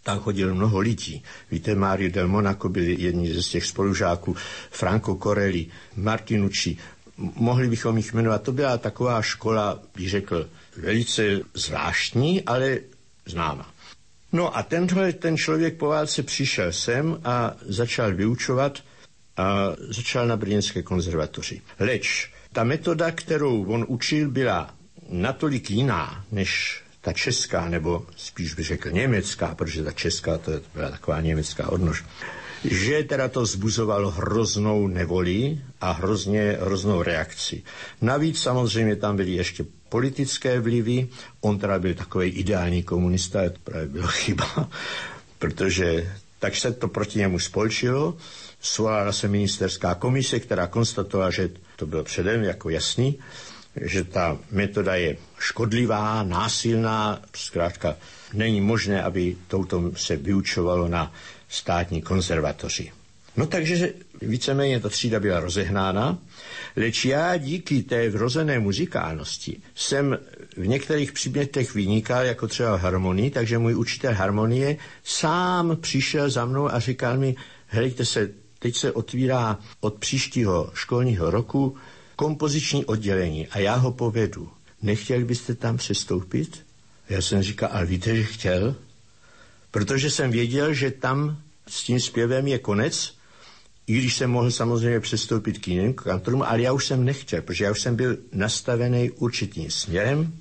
tam 0.03 0.19
chodil 0.19 0.55
mnoho 0.55 0.79
lidí. 0.79 1.23
Víte, 1.51 1.75
Mario 1.75 2.11
del 2.11 2.29
Monaco 2.29 2.69
byl 2.69 2.85
jedni 2.85 3.35
z 3.35 3.49
těch 3.49 3.67
spolužáků, 3.67 4.37
Franco 4.71 5.15
Corelli, 5.23 5.67
Martinucci, 5.97 6.77
mohli 7.17 7.69
bychom 7.69 7.97
jich 7.97 8.15
jmenovat. 8.15 8.43
To 8.43 8.53
byla 8.53 8.79
taková 8.79 9.23
škola, 9.23 9.83
bych 9.97 10.11
řekl, 10.11 10.47
velice 10.77 11.41
zvláštní, 11.55 12.43
ale 12.43 12.79
známa. 13.27 13.75
No 14.33 14.57
a 14.57 14.63
tenhle 14.63 15.13
ten 15.13 15.37
člověk 15.37 15.77
po 15.77 15.87
válce 15.87 16.23
přišel 16.23 16.73
sem 16.73 17.21
a 17.25 17.55
začal 17.67 18.15
vyučovat 18.15 18.79
a 19.37 19.73
začal 19.79 20.27
na 20.27 20.37
Brněnské 20.37 20.83
konzervatoři. 20.83 21.61
Leč 21.79 22.33
ta 22.53 22.65
metoda, 22.65 23.11
kterou 23.11 23.65
on 23.65 23.85
učil, 23.89 24.31
byla 24.31 24.75
natolik 25.09 25.71
jiná 25.71 26.25
než 26.33 26.83
ta 27.01 27.13
česká, 27.13 27.69
nebo 27.69 28.07
spíš 28.17 28.55
bych 28.55 28.67
řekl 28.67 28.91
německá, 28.91 29.55
protože 29.55 29.85
ta 29.85 29.93
česká 29.93 30.39
to 30.39 30.53
byla 30.75 30.91
taková 30.91 31.21
německá 31.21 31.69
odnož, 31.69 32.05
že 32.65 33.03
teda 33.03 33.29
to 33.29 33.47
zbuzovalo 33.47 34.11
hroznou 34.11 34.87
nevoli 34.87 35.59
a 35.81 35.93
hrozně, 35.93 36.57
hroznou 36.61 37.03
reakci. 37.03 37.63
Navíc 38.01 38.41
samozřejmě 38.43 38.97
tam 38.97 39.17
byly 39.17 39.31
ještě 39.31 39.65
politické 39.89 40.61
vlivy, 40.61 41.09
on 41.41 41.59
teda 41.59 41.79
byl 41.79 41.95
takový 41.95 42.29
ideální 42.31 42.83
komunista, 42.83 43.51
to 43.51 43.59
právě 43.65 43.87
bylo 43.89 44.07
chyba, 44.09 44.69
protože 45.39 46.13
tak 46.39 46.57
se 46.57 46.73
to 46.73 46.89
proti 46.89 47.19
němu 47.19 47.39
spolčilo, 47.39 48.17
svolala 48.61 49.13
se 49.13 49.29
ministerská 49.29 49.95
komise, 49.95 50.41
která 50.41 50.67
konstatovala, 50.67 51.31
že 51.31 51.51
to 51.77 51.87
bylo 51.87 52.05
předem 52.05 52.43
jako 52.43 52.71
jasný, 52.71 53.19
že 53.81 54.05
ta 54.05 54.39
metoda 54.51 54.95
je 54.95 55.17
škodlivá, 55.39 56.23
násilná, 56.23 57.21
zkrátka 57.37 57.97
není 58.33 58.61
možné, 58.61 59.03
aby 59.03 59.37
touto 59.49 59.93
se 59.97 60.17
vyučovalo 60.17 60.89
na 60.89 61.13
státní 61.53 62.03
konzervatoři. 62.03 62.93
No 63.37 63.47
takže 63.47 63.93
víceméně 64.23 64.81
ta 64.81 64.89
třída 64.89 65.21
byla 65.21 65.41
rozehnána, 65.41 66.19
leč 66.77 67.05
já 67.05 67.37
díky 67.37 67.83
té 67.83 68.11
vrozené 68.11 68.59
muzikálnosti 68.59 69.57
jsem 69.75 70.19
v 70.57 70.67
některých 70.67 71.13
předmětech 71.13 71.75
vynikal, 71.75 72.25
jako 72.25 72.49
třeba 72.49 72.77
harmonii, 72.77 73.31
takže 73.31 73.59
můj 73.59 73.75
učitel 73.77 74.15
harmonie 74.15 74.77
sám 75.05 75.77
přišel 75.81 76.31
za 76.31 76.45
mnou 76.45 76.69
a 76.75 76.79
říkal 76.81 77.19
mi, 77.19 77.37
helejte 77.67 78.05
se, 78.05 78.31
Teď 78.63 78.77
se 78.77 78.93
otvírá 78.93 79.59
od 79.81 79.95
příštího 79.95 80.71
školního 80.75 81.31
roku 81.31 81.77
kompoziční 82.17 82.85
oddělení 82.85 83.49
a 83.49 83.59
já 83.59 83.75
ho 83.75 83.93
povedu. 83.93 84.51
Nechtěl 84.83 85.25
byste 85.25 85.55
tam 85.55 85.77
přestoupit? 85.77 86.67
Já 87.09 87.23
jsem 87.23 87.43
říkal, 87.43 87.69
ale 87.73 87.87
víte, 87.87 88.17
že 88.17 88.25
chtěl? 88.25 88.77
Protože 89.71 90.11
jsem 90.11 90.31
věděl, 90.31 90.75
že 90.75 90.91
tam 90.91 91.42
s 91.69 91.83
tím 91.83 92.01
zpěvem 92.01 92.47
je 92.47 92.59
konec, 92.59 93.15
i 93.87 93.93
když 93.99 94.17
jsem 94.17 94.31
mohl 94.31 94.51
samozřejmě 94.51 95.01
přestoupit 95.01 95.59
k 95.59 95.69
jiným 95.69 95.95
kantorům, 95.95 96.43
ale 96.43 96.63
já 96.63 96.73
už 96.73 96.87
jsem 96.87 97.05
nechtěl, 97.05 97.43
protože 97.43 97.65
já 97.65 97.71
už 97.71 97.81
jsem 97.81 97.97
byl 97.97 98.17
nastavený 98.33 99.11
určitým 99.11 99.71
směrem, 99.71 100.33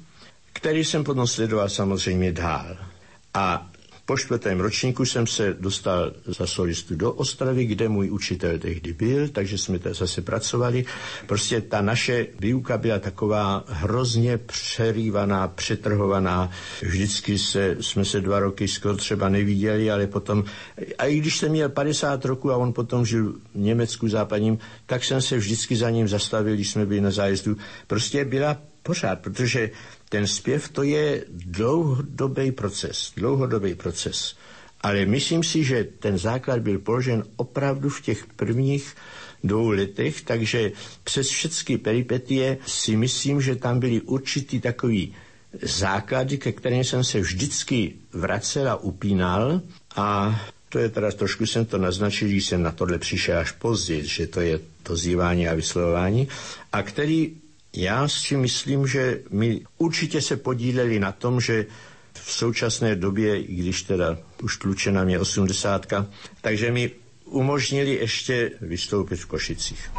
který 0.53 0.85
jsem 0.85 1.03
potom 1.03 1.27
sledoval 1.27 1.69
samozřejmě 1.69 2.31
dál. 2.31 2.77
A 3.33 3.71
po 4.05 4.17
čtvrtém 4.17 4.59
ročníku 4.59 5.05
jsem 5.05 5.27
se 5.27 5.55
dostal 5.59 6.11
za 6.25 6.47
solistu 6.47 6.95
do 6.95 7.11
Ostravy, 7.13 7.65
kde 7.65 7.89
můj 7.89 8.11
učitel 8.11 8.59
tehdy 8.59 8.93
byl, 8.93 9.27
takže 9.27 9.57
jsme 9.57 9.79
tady 9.79 9.95
zase 9.95 10.21
pracovali. 10.21 10.85
Prostě 11.27 11.61
ta 11.61 11.81
naše 11.81 12.27
výuka 12.39 12.77
byla 12.77 12.99
taková 12.99 13.63
hrozně 13.67 14.37
přerývaná, 14.37 15.47
přetrhovaná. 15.47 16.51
Vždycky 16.81 17.37
se, 17.37 17.77
jsme 17.81 18.05
se 18.05 18.21
dva 18.21 18.39
roky 18.39 18.67
skoro 18.67 18.97
třeba 18.97 19.29
neviděli, 19.29 19.91
ale 19.91 20.07
potom, 20.07 20.43
a 20.97 21.05
i 21.05 21.17
když 21.19 21.37
jsem 21.37 21.51
měl 21.51 21.69
50 21.69 22.25
roku 22.25 22.51
a 22.51 22.57
on 22.57 22.73
potom 22.73 23.05
žil 23.05 23.33
v 23.33 23.59
Německu 23.59 24.07
západním, 24.07 24.57
tak 24.85 25.03
jsem 25.03 25.21
se 25.21 25.37
vždycky 25.37 25.75
za 25.75 25.89
ním 25.89 26.07
zastavil, 26.07 26.53
když 26.55 26.71
jsme 26.71 26.85
byli 26.85 27.01
na 27.01 27.11
zájezdu. 27.11 27.57
Prostě 27.87 28.25
byla 28.25 28.57
pořád, 28.83 29.19
protože 29.19 29.69
ten 30.11 30.27
zpěv 30.27 30.69
to 30.69 30.83
je 30.83 31.23
dlouhodobý 31.29 32.51
proces, 32.51 33.13
dlouhodobý 33.17 33.75
proces. 33.75 34.35
Ale 34.81 35.05
myslím 35.05 35.43
si, 35.43 35.63
že 35.63 35.87
ten 35.99 36.17
základ 36.17 36.59
byl 36.59 36.79
položen 36.79 37.23
opravdu 37.35 37.89
v 37.89 38.01
těch 38.01 38.25
prvních 38.35 38.95
dvou 39.43 39.69
letech, 39.69 40.21
takže 40.21 40.71
přes 41.03 41.27
všechny 41.29 41.77
peripetie 41.77 42.57
si 42.67 42.95
myslím, 42.95 43.41
že 43.41 43.55
tam 43.55 43.79
byly 43.79 44.01
určitý 44.01 44.59
takový 44.59 45.15
základy, 45.61 46.37
ke 46.37 46.51
kterým 46.51 46.83
jsem 46.83 47.03
se 47.03 47.19
vždycky 47.19 47.93
vracel 48.13 48.69
a 48.69 48.75
upínal 48.75 49.61
a 49.95 50.35
to 50.69 50.79
je 50.79 50.89
teda, 50.89 51.11
trošku 51.11 51.45
jsem 51.45 51.65
to 51.65 51.77
naznačil, 51.77 52.27
když 52.27 52.45
jsem 52.45 52.63
na 52.63 52.71
tohle 52.71 52.97
přišel 52.99 53.39
až 53.39 53.51
později, 53.51 54.07
že 54.07 54.27
to 54.27 54.41
je 54.41 54.59
to 54.83 54.95
zývání 54.95 55.47
a 55.47 55.53
vyslovování, 55.55 56.27
a 56.71 56.83
který 56.83 57.40
já 57.75 58.07
si 58.07 58.37
myslím, 58.37 58.87
že 58.87 59.21
my 59.29 59.61
určitě 59.77 60.21
se 60.21 60.37
podíleli 60.37 60.99
na 60.99 61.11
tom, 61.11 61.41
že 61.41 61.65
v 62.13 62.31
současné 62.31 62.95
době, 62.95 63.41
i 63.41 63.55
když 63.55 63.83
teda 63.83 64.17
už 64.43 64.57
tlučena 64.57 65.03
mě 65.03 65.19
osmdesátka, 65.19 66.07
takže 66.41 66.71
my 66.71 66.91
umožnili 67.25 67.93
ještě 67.93 68.51
vystoupit 68.61 69.15
v 69.15 69.25
Košicích. 69.25 69.91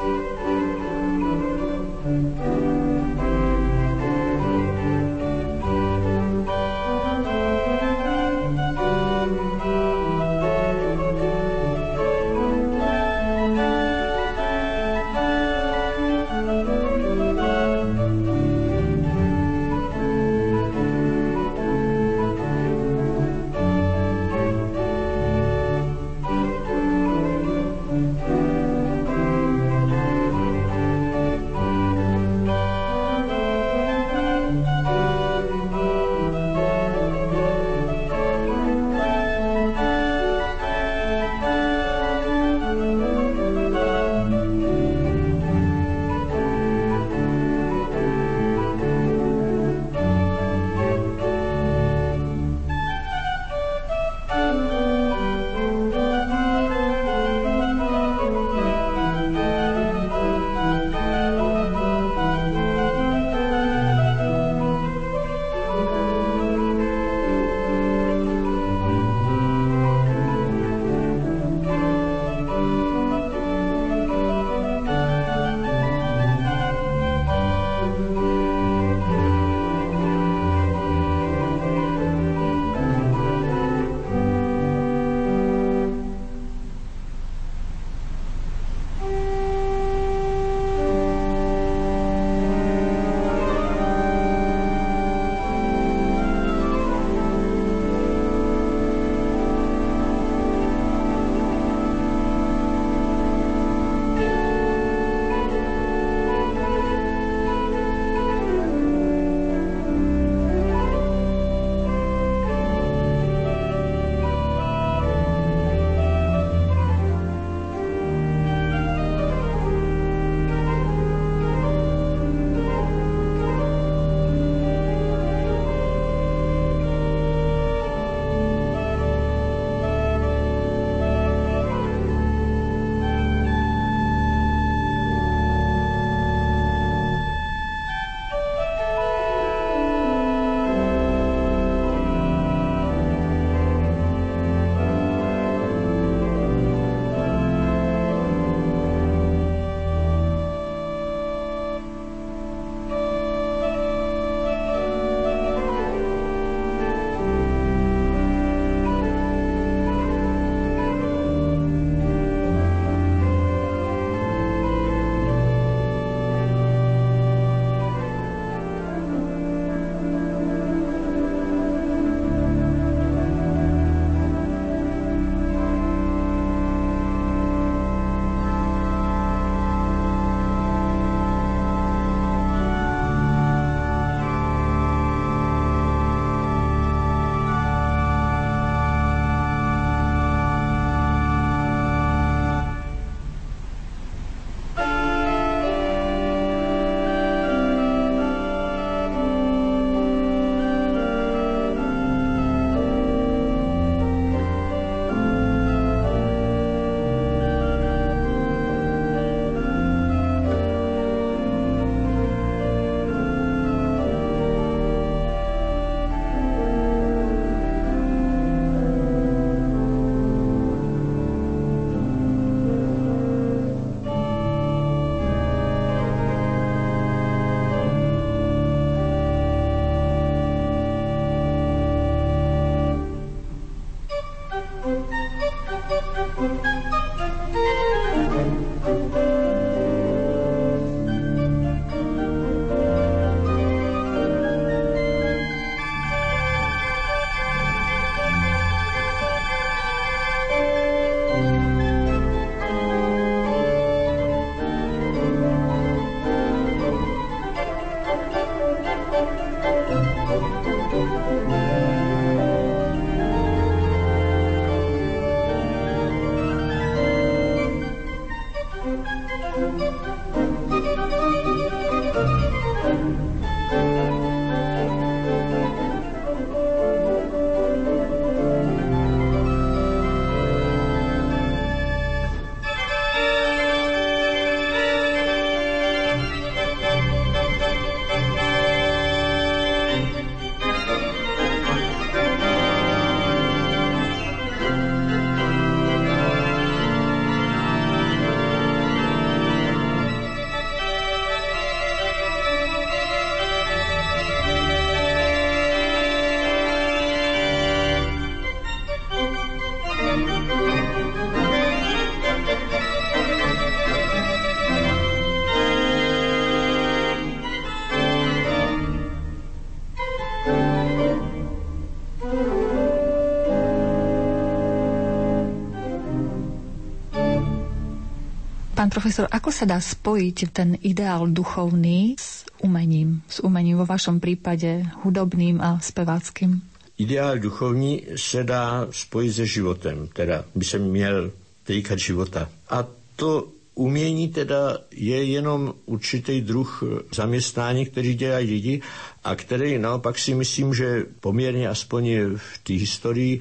Pán 328.82 328.90
profesor, 328.90 329.30
ako 329.30 329.54
sa 329.54 329.62
dá 329.62 329.78
spojiť 329.78 330.50
ten 330.50 330.74
ideál 330.82 331.30
duchovný 331.30 332.18
s 332.18 332.42
umením, 332.66 333.22
s 333.30 333.38
umením 333.38 333.78
vo 333.78 333.86
vašom 333.86 334.18
prípade 334.18 334.82
hudobným 335.06 335.62
a 335.62 335.78
speváckým? 335.78 336.58
Ideál 336.98 337.38
duchovní 337.38 338.02
se 338.18 338.42
dá 338.42 338.90
spojit 338.90 339.32
se 339.38 339.46
životem, 339.46 340.10
teda 340.10 340.42
by 340.54 340.64
se 340.66 340.78
měl 340.82 341.30
týkat 341.62 341.98
života. 341.98 342.50
A 342.74 342.82
to 343.16 343.54
umění 343.78 344.28
teda 344.28 344.78
je 344.90 345.24
jenom 345.30 345.74
určitý 345.86 346.40
druh 346.40 346.82
zaměstnání, 347.14 347.86
který 347.86 348.14
dělají 348.14 348.50
lidi 348.50 348.80
a 349.24 349.34
který 349.34 349.78
naopak 349.78 350.18
si 350.18 350.34
myslím, 350.34 350.74
že 350.74 351.06
poměrně 351.20 351.68
aspoň 351.68 352.10
v 352.36 352.58
té 352.62 352.72
historii 352.74 353.40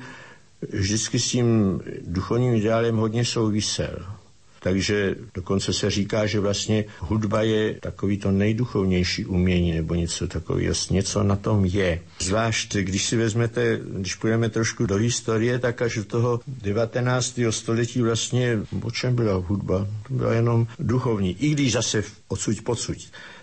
vždycky 0.69 1.19
s 1.19 1.31
tím 1.31 1.81
duchovním 2.05 2.53
ideálem 2.53 2.95
hodně 2.95 3.25
souvisel. 3.25 4.20
Takže 4.63 5.15
dokonce 5.33 5.73
se 5.73 5.89
říká, 5.89 6.25
že 6.25 6.39
vlastně 6.39 6.85
hudba 6.99 7.41
je 7.41 7.73
takový 7.79 8.17
to 8.17 8.31
nejduchovnější 8.31 9.25
umění 9.25 9.71
nebo 9.71 9.95
něco 9.95 10.27
takového. 10.27 10.73
Něco 10.89 11.23
na 11.23 11.35
tom 11.35 11.65
je. 11.65 11.99
Zvlášť, 12.19 12.75
když 12.75 13.05
si 13.05 13.17
vezmete, 13.17 13.79
když 13.97 14.15
půjdeme 14.15 14.49
trošku 14.49 14.85
do 14.85 14.95
historie, 14.95 15.59
tak 15.59 15.81
až 15.81 15.95
do 15.95 16.03
toho 16.05 16.39
19. 16.47 17.39
století 17.49 18.01
vlastně 18.01 18.59
o 18.81 18.91
čem 18.91 19.15
byla 19.15 19.33
hudba? 19.33 19.87
To 20.07 20.13
byla 20.13 20.33
jenom 20.33 20.67
duchovní. 20.79 21.35
I 21.39 21.49
když 21.49 21.71
zase 21.71 22.03
odsuť 22.27 22.61
pocud 22.61 22.97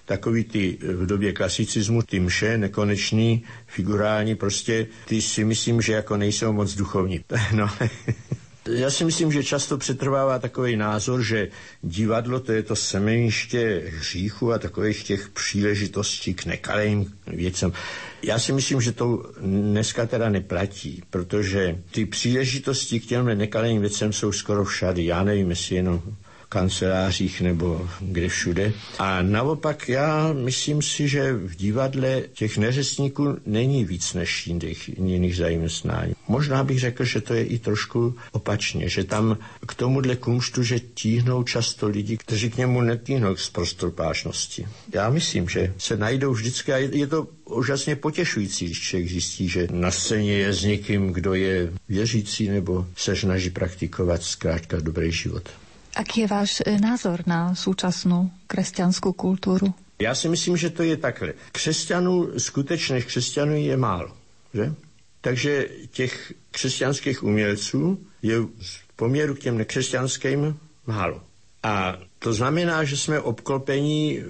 takový 0.09 0.45
ty 0.45 0.79
v 0.83 1.07
době 1.07 1.33
klasicismu, 1.33 2.03
ty 2.03 2.21
mše, 2.21 2.59
nekonečný, 2.59 3.45
figurální, 3.67 4.35
prostě 4.35 4.87
ty 5.05 5.23
si 5.23 5.45
myslím, 5.45 5.83
že 5.83 5.93
jako 5.93 6.17
nejsou 6.17 6.53
moc 6.53 6.75
duchovní. 6.75 7.21
No, 7.53 7.69
já 8.73 8.91
si 8.91 9.05
myslím, 9.05 9.33
že 9.33 9.45
často 9.45 9.79
přetrvává 9.79 10.39
takový 10.39 10.77
názor, 10.77 11.23
že 11.23 11.49
divadlo 11.83 12.41
to 12.41 12.53
je 12.53 12.63
to 12.63 12.77
semeniště 12.77 13.83
hříchu 13.87 14.53
a 14.53 14.59
takových 14.59 15.03
těch 15.05 15.29
příležitostí 15.29 16.35
k 16.35 16.45
nekalým 16.47 17.13
věcem. 17.27 17.73
Já 18.23 18.39
si 18.39 18.53
myslím, 18.53 18.81
že 18.81 18.93
to 18.93 19.31
dneska 19.41 20.07
teda 20.07 20.29
neplatí, 20.29 21.03
protože 21.11 21.79
ty 21.91 22.07
příležitosti 22.07 23.01
k 23.01 23.07
těm 23.07 23.39
nekalým 23.39 23.81
věcem 23.81 24.13
jsou 24.13 24.33
skoro 24.33 24.65
všady. 24.65 25.05
Já 25.07 25.25
nevím, 25.25 25.51
jestli 25.51 25.77
jenom 25.77 26.03
kancelářích 26.49 27.41
nebo 27.41 27.89
kde 28.01 28.29
všude. 28.29 28.73
A 28.99 29.23
naopak 29.23 29.89
já 29.89 30.33
myslím 30.33 30.83
si, 30.83 31.09
že 31.09 31.33
v 31.33 31.57
divadle 31.57 32.23
těch 32.33 32.59
neřestníků 32.59 33.37
není 33.47 33.85
víc 33.85 34.15
než 34.15 34.47
jiných, 34.47 34.91
jiných 34.99 35.37
zaměstnání. 35.37 36.15
Možná 36.29 36.65
bych 36.65 36.79
řekl, 36.81 37.05
že 37.05 37.21
to 37.21 37.35
je 37.35 37.45
i 37.45 37.59
trošku 37.59 38.15
opačně, 38.33 38.89
že 38.89 39.05
tam 39.05 39.39
k 39.67 39.75
tomuhle 39.75 40.17
kumštu, 40.17 40.63
že 40.63 40.81
tíhnou 40.81 41.43
často 41.43 41.89
lidi, 41.89 42.17
kteří 42.17 42.51
k 42.51 42.57
němu 42.57 42.81
netíhnou 42.81 43.37
z 43.37 43.51
prostopášnosti. 43.51 44.67
Já 44.95 45.11
myslím, 45.11 45.49
že 45.49 45.75
se 45.79 45.97
najdou 45.97 46.33
vždycky 46.33 46.73
a 46.73 46.77
je 46.77 47.07
to 47.07 47.27
úžasně 47.45 47.97
potěšující, 47.97 48.65
když 48.67 48.81
člověk 48.81 49.11
zjistí, 49.11 49.49
že 49.49 49.69
na 49.71 49.91
scéně 49.91 50.33
je 50.33 50.53
s 50.53 50.63
někým, 50.63 51.13
kdo 51.13 51.35
je 51.35 51.73
věřící 51.89 52.49
nebo 52.49 52.87
se 52.97 53.17
snaží 53.17 53.51
praktikovat 53.51 54.23
zkrátka 54.23 54.81
dobrý 54.81 55.13
život. 55.13 55.49
Aký 55.99 56.21
je 56.21 56.27
váš 56.27 56.63
e, 56.67 56.79
názor 56.79 57.23
na 57.27 57.55
současnou 57.55 58.31
křesťanskou 58.47 59.13
kulturu? 59.13 59.75
Já 59.99 60.15
si 60.15 60.29
myslím, 60.29 60.57
že 60.57 60.71
to 60.71 60.83
je 60.83 60.97
takhle. 60.97 61.35
Křesťanů, 61.53 62.39
skutečných 62.39 63.07
křesťanů 63.07 63.57
je 63.57 63.77
málo, 63.77 64.17
že? 64.55 64.75
Takže 65.21 65.69
těch 65.91 66.33
křesťanských 66.51 67.23
umělců 67.23 67.99
je 68.23 68.41
v 68.41 68.49
poměru 68.97 69.35
k 69.35 69.39
těm 69.39 69.59
nekřesťanským 69.59 70.59
málo. 70.87 71.23
A 71.63 71.97
to 72.19 72.33
znamená, 72.33 72.85
že 72.85 72.97
jsme 72.97 73.21
obklopení 73.21 74.23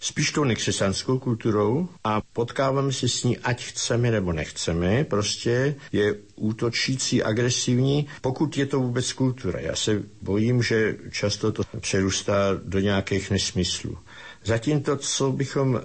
spíš 0.00 0.30
tou 0.32 0.44
nekřesťanskou 0.44 1.18
kulturou 1.18 1.88
a 2.04 2.20
potkáváme 2.32 2.92
se 2.92 3.08
s 3.08 3.24
ní, 3.24 3.38
ať 3.38 3.64
chceme 3.64 4.10
nebo 4.10 4.32
nechceme, 4.32 5.04
prostě 5.04 5.74
je 5.92 6.14
útočící, 6.36 7.22
agresivní, 7.22 8.06
pokud 8.20 8.56
je 8.58 8.66
to 8.66 8.80
vůbec 8.80 9.12
kultura. 9.12 9.60
Já 9.60 9.76
se 9.76 10.02
bojím, 10.22 10.62
že 10.62 10.96
často 11.10 11.52
to 11.52 11.62
přerůstá 11.80 12.34
do 12.64 12.78
nějakých 12.80 13.30
nesmyslů. 13.30 13.98
Zatím 14.44 14.82
to, 14.82 14.96
co 14.96 15.32
bychom 15.32 15.80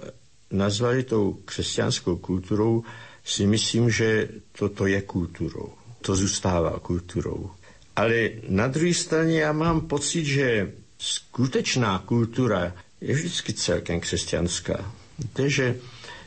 nazvali 0.50 1.02
tou 1.02 1.32
křesťanskou 1.44 2.16
kulturou, 2.16 2.84
si 3.24 3.46
myslím, 3.46 3.90
že 3.90 4.28
toto 4.58 4.86
je 4.86 5.02
kulturou. 5.02 5.72
To 6.00 6.16
zůstává 6.16 6.78
kulturou. 6.78 7.50
Ale 7.96 8.30
na 8.48 8.66
druhé 8.66 8.94
straně 8.94 9.40
já 9.40 9.52
mám 9.52 9.80
pocit, 9.80 10.24
že 10.24 10.72
skutečná 10.98 11.98
kultura 11.98 12.72
je 13.00 13.14
vždycky 13.14 13.52
celkem 13.52 14.00
křesťanská. 14.00 14.92
Takže 15.32 15.76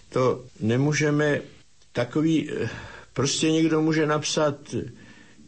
to 0.10 0.44
nemůžeme 0.60 1.42
takový, 1.92 2.52
eh, 2.52 2.70
prostě 3.14 3.52
někdo 3.52 3.82
může 3.82 4.06
napsat 4.06 4.56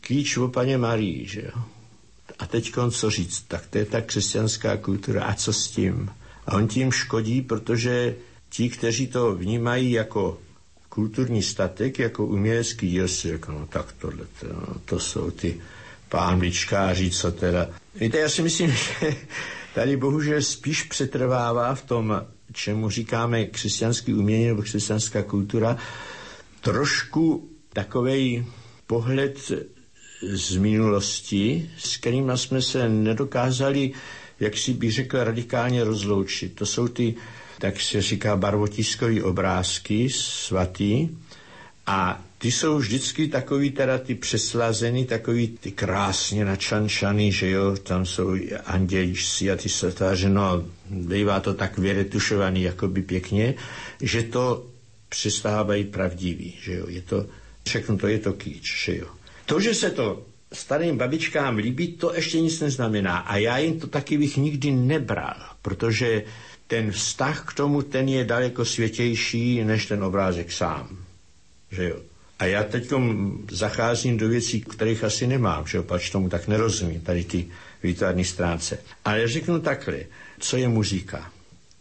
kýč 0.01 0.37
o 0.37 0.47
paně 0.47 0.77
Marii, 0.77 1.27
že 1.27 1.41
jo. 1.41 1.63
A 2.39 2.45
teď 2.47 2.71
co 2.91 3.09
říct, 3.09 3.41
tak 3.47 3.67
to 3.67 3.77
je 3.77 3.85
ta 3.85 4.01
křesťanská 4.01 4.77
kultura 4.77 5.23
a 5.23 5.33
co 5.33 5.53
s 5.53 5.67
tím? 5.67 6.09
A 6.45 6.53
on 6.53 6.67
tím 6.67 6.91
škodí, 6.91 7.41
protože 7.41 8.15
ti, 8.49 8.69
kteří 8.69 9.07
to 9.07 9.35
vnímají 9.35 9.91
jako 9.91 10.39
kulturní 10.89 11.43
statek, 11.43 11.99
jako 11.99 12.25
umělecký 12.25 12.89
díl, 12.89 13.07
si 13.07 13.27
řeknou, 13.27 13.59
no 13.59 13.67
tak 13.67 13.91
tohle, 13.91 14.25
to, 14.39 14.47
no, 14.47 14.75
to 14.85 14.99
jsou 14.99 15.31
ty 15.31 15.61
pánvičkáři, 16.09 17.09
co 17.09 17.31
teda. 17.31 17.69
Víte, 17.95 18.17
já 18.19 18.29
si 18.29 18.41
myslím, 18.41 18.71
že 19.01 19.15
tady 19.75 19.97
bohužel 19.97 20.41
spíš 20.41 20.83
přetrvává 20.83 21.75
v 21.75 21.83
tom, 21.83 22.25
čemu 22.53 22.89
říkáme 22.89 23.45
křesťanský 23.45 24.13
umění 24.13 24.47
nebo 24.47 24.61
křesťanská 24.61 25.23
kultura, 25.23 25.77
trošku 26.61 27.49
takovej 27.73 28.45
pohled 28.87 29.51
z 30.21 30.55
minulosti, 30.57 31.71
s 31.77 31.97
kterým 31.97 32.37
jsme 32.37 32.61
se 32.61 32.89
nedokázali, 32.89 33.91
jak 34.39 34.57
si 34.57 34.73
bych 34.73 34.91
řekl, 34.93 35.23
radikálně 35.23 35.83
rozloučit. 35.83 36.55
To 36.55 36.65
jsou 36.65 36.87
ty, 36.87 37.15
tak 37.59 37.81
se 37.81 38.01
říká, 38.01 38.35
barvotiskové 38.35 39.23
obrázky 39.23 40.09
svatý, 40.09 41.09
a 41.87 42.23
ty 42.37 42.51
jsou 42.51 42.77
vždycky 42.77 43.27
takový 43.27 43.71
teda 43.71 43.97
ty 43.97 44.15
přeslazený, 44.15 45.05
takový 45.05 45.47
ty 45.47 45.71
krásně 45.71 46.45
načančaný, 46.45 47.31
že 47.31 47.49
jo, 47.49 47.77
tam 47.77 48.05
jsou 48.05 48.35
anděličci 48.65 49.51
a 49.51 49.55
ty 49.55 49.69
svatáře, 49.69 50.29
no 50.29 50.65
bývá 50.89 51.39
to 51.39 51.53
tak 51.53 51.77
vyretušovaný 51.77 52.61
jakoby 52.61 53.01
pěkně, 53.01 53.53
že 54.01 54.23
to 54.23 54.65
přestávají 55.09 55.83
pravdivý, 55.83 56.55
že 56.61 56.73
jo, 56.73 56.85
je 56.89 57.01
to, 57.01 57.25
řeknu 57.65 57.97
to, 57.97 58.07
je 58.07 58.19
to 58.19 58.33
kýč, 58.33 58.85
že 58.85 58.97
jo. 58.97 59.07
To, 59.45 59.59
že 59.59 59.73
se 59.73 59.89
to 59.91 60.25
starým 60.53 60.97
babičkám 60.97 61.57
líbí, 61.57 61.87
to 61.87 62.13
ještě 62.13 62.41
nic 62.41 62.59
neznamená. 62.59 63.17
A 63.17 63.37
já 63.37 63.57
jim 63.57 63.79
to 63.79 63.87
taky 63.87 64.17
bych 64.17 64.37
nikdy 64.37 64.71
nebral, 64.71 65.35
protože 65.61 66.23
ten 66.67 66.91
vztah 66.91 67.45
k 67.47 67.53
tomu, 67.53 67.81
ten 67.81 68.09
je 68.09 68.23
daleko 68.25 68.65
světější 68.65 69.63
než 69.63 69.85
ten 69.85 70.03
obrázek 70.03 70.51
sám. 70.51 70.97
Že 71.71 71.89
jo. 71.89 71.95
A 72.39 72.45
já 72.45 72.63
teď 72.63 72.93
zacházím 73.51 74.17
do 74.17 74.29
věcí, 74.29 74.61
kterých 74.61 75.03
asi 75.03 75.27
nemám, 75.27 75.67
že 75.67 75.77
jo, 75.77 75.83
pač 75.83 76.09
tomu 76.09 76.29
tak 76.29 76.47
nerozumím, 76.47 77.01
tady 77.01 77.23
ty 77.23 77.47
výtvarní 77.83 78.25
stránce. 78.25 78.77
Ale 79.05 79.27
řeknu 79.27 79.59
takhle, 79.59 79.99
co 80.39 80.57
je 80.57 80.67
muzika 80.67 81.31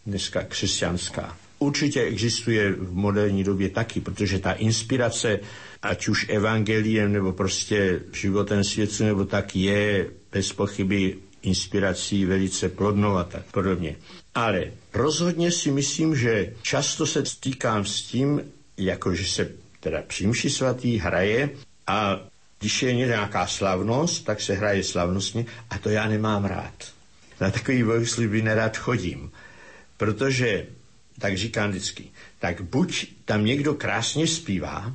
dneska 0.05 0.43
křesťanská. 0.43 1.37
Určitě 1.59 2.01
existuje 2.01 2.71
v 2.71 2.93
moderní 2.93 3.43
době 3.43 3.69
taky, 3.69 4.01
protože 4.01 4.39
ta 4.39 4.51
inspirace, 4.51 5.39
ať 5.81 6.07
už 6.07 6.25
evangeliem 6.29 7.13
nebo 7.13 7.31
prostě 7.33 7.99
životem 8.13 8.63
světu, 8.63 9.03
nebo 9.03 9.25
tak 9.25 9.55
je 9.55 10.07
bez 10.31 10.53
pochyby 10.53 11.17
inspirací 11.41 12.25
velice 12.25 12.69
plodnou 12.69 13.15
a 13.15 13.23
tak 13.23 13.43
podobně. 13.51 13.95
Ale 14.35 14.71
rozhodně 14.93 15.51
si 15.51 15.71
myslím, 15.71 16.15
že 16.15 16.53
často 16.61 17.05
se 17.05 17.25
stýkám 17.25 17.85
s 17.85 18.01
tím, 18.01 18.41
jakože 18.77 19.25
se 19.25 19.51
teda 19.81 20.01
přímši 20.07 20.49
svatý 20.49 20.97
hraje 20.97 21.49
a 21.87 22.19
když 22.59 22.83
je 22.83 22.93
nějaká 22.95 23.47
slavnost, 23.47 24.25
tak 24.25 24.41
se 24.41 24.53
hraje 24.53 24.83
slavnostně 24.83 25.45
a 25.69 25.77
to 25.77 25.89
já 25.89 26.07
nemám 26.07 26.45
rád. 26.45 26.73
Na 27.41 27.51
takový 27.51 27.83
bohoslužby 27.83 28.41
nerad 28.41 28.77
chodím, 28.77 29.31
protože, 29.97 30.65
tak 31.19 31.37
říkám 31.37 31.69
vždycky, 31.69 32.03
tak 32.39 32.61
buď 32.61 33.05
tam 33.25 33.45
někdo 33.45 33.73
krásně 33.73 34.27
zpívá, 34.27 34.93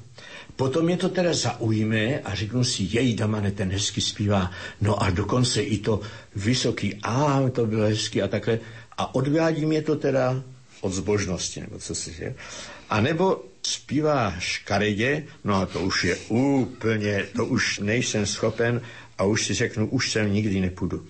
potom 0.57 0.89
je 0.89 0.97
to 0.97 1.09
teda 1.09 1.35
zaujme 1.35 2.21
a 2.21 2.35
řeknu 2.35 2.65
si, 2.65 2.89
jej 2.91 3.15
Damane, 3.15 3.51
ten 3.51 3.71
hezky 3.73 4.01
zpívá, 4.01 4.51
no 4.81 5.03
a 5.03 5.11
dokonce 5.11 5.63
i 5.63 5.79
to 5.79 6.01
vysoký 6.35 6.95
A, 7.03 7.43
to 7.53 7.67
bylo 7.67 7.85
hezky 7.85 8.23
a 8.23 8.29
takhle. 8.29 8.59
A 8.99 9.15
odvádí 9.15 9.67
mě 9.67 9.83
to 9.83 9.97
teda 9.97 10.43
od 10.81 10.93
zbožnosti, 10.93 11.61
nebo 11.61 11.79
co 11.79 11.95
si, 11.95 12.13
že? 12.13 12.35
A 12.91 13.01
nebo 13.01 13.45
zpívá 13.67 14.35
škaredě, 14.39 15.25
no 15.45 15.55
a 15.55 15.67
to 15.67 15.81
už 15.81 16.05
je 16.05 16.17
úplně, 16.17 17.27
to 17.37 17.47
už 17.47 17.79
nejsem 17.79 18.27
schopen 18.27 18.81
a 19.19 19.25
už 19.25 19.47
si 19.47 19.55
řeknu, 19.55 19.89
už 19.89 20.11
sem 20.13 20.33
nikdy 20.33 20.61
nepůjdu. 20.61 21.07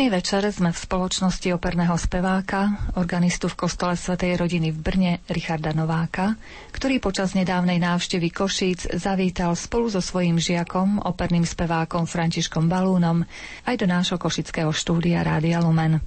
Dnešný 0.00 0.16
večer 0.16 0.48
sme 0.48 0.72
v 0.72 0.80
spoločnosti 0.80 1.48
operného 1.52 1.92
speváka, 2.00 2.88
organistu 2.96 3.52
v 3.52 3.68
kostole 3.68 4.00
Svetej 4.00 4.40
rodiny 4.40 4.72
v 4.72 4.80
Brne 4.80 5.12
Richarda 5.28 5.76
Nováka, 5.76 6.40
ktorý 6.72 6.96
počas 7.04 7.36
nedávnej 7.36 7.76
návštevy 7.76 8.32
Košíc 8.32 8.88
zavítal 8.96 9.52
spolu 9.52 9.92
so 9.92 10.00
svojím 10.00 10.40
žiakom, 10.40 11.04
operným 11.04 11.44
spevákom 11.44 12.08
Františkom 12.08 12.64
Balúnom, 12.64 13.28
aj 13.68 13.76
do 13.76 13.84
nášho 13.84 14.16
košického 14.16 14.72
štúdia 14.72 15.20
Rádia 15.20 15.60
Lumen. 15.60 16.00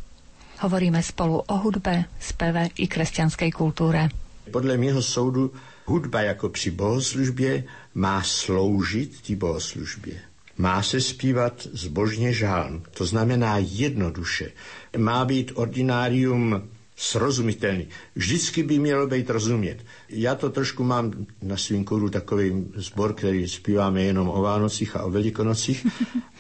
Hovoríme 0.66 0.98
spolu 1.06 1.46
o 1.46 1.56
hudbe, 1.62 2.10
speve 2.18 2.74
i 2.82 2.90
kresťanskej 2.90 3.54
kultúre. 3.54 4.10
Podle 4.50 4.74
mého 4.74 5.06
soudu 5.06 5.54
hudba 5.86 6.34
jako 6.34 6.50
při 6.50 6.74
bohoslužbě 6.74 7.64
má 7.94 8.26
sloužit 8.26 9.22
tí 9.22 9.38
bohoslužbě 9.38 10.33
má 10.58 10.84
se 10.84 11.02
zpívat 11.02 11.68
zbožně 11.74 12.34
žálm, 12.34 12.84
to 12.92 13.06
znamená 13.06 13.58
jednoduše. 13.58 14.52
Má 14.98 15.26
být 15.26 15.52
ordinárium 15.56 16.62
srozumitelný. 16.96 17.88
Vždycky 18.16 18.64
by 18.64 18.80
mělo 18.80 19.08
být 19.08 19.30
rozumět. 19.30 19.86
Já 20.10 20.36
to 20.36 20.50
trošku 20.50 20.84
mám 20.84 21.26
na 21.42 21.58
svým 21.58 21.84
kůru 21.86 22.10
takový 22.10 22.66
sbor, 22.76 23.14
který 23.14 23.48
zpíváme 23.48 24.04
jenom 24.04 24.30
o 24.30 24.42
Vánocích 24.42 24.96
a 24.96 25.04
o 25.04 25.12
Velikonocích 25.12 25.88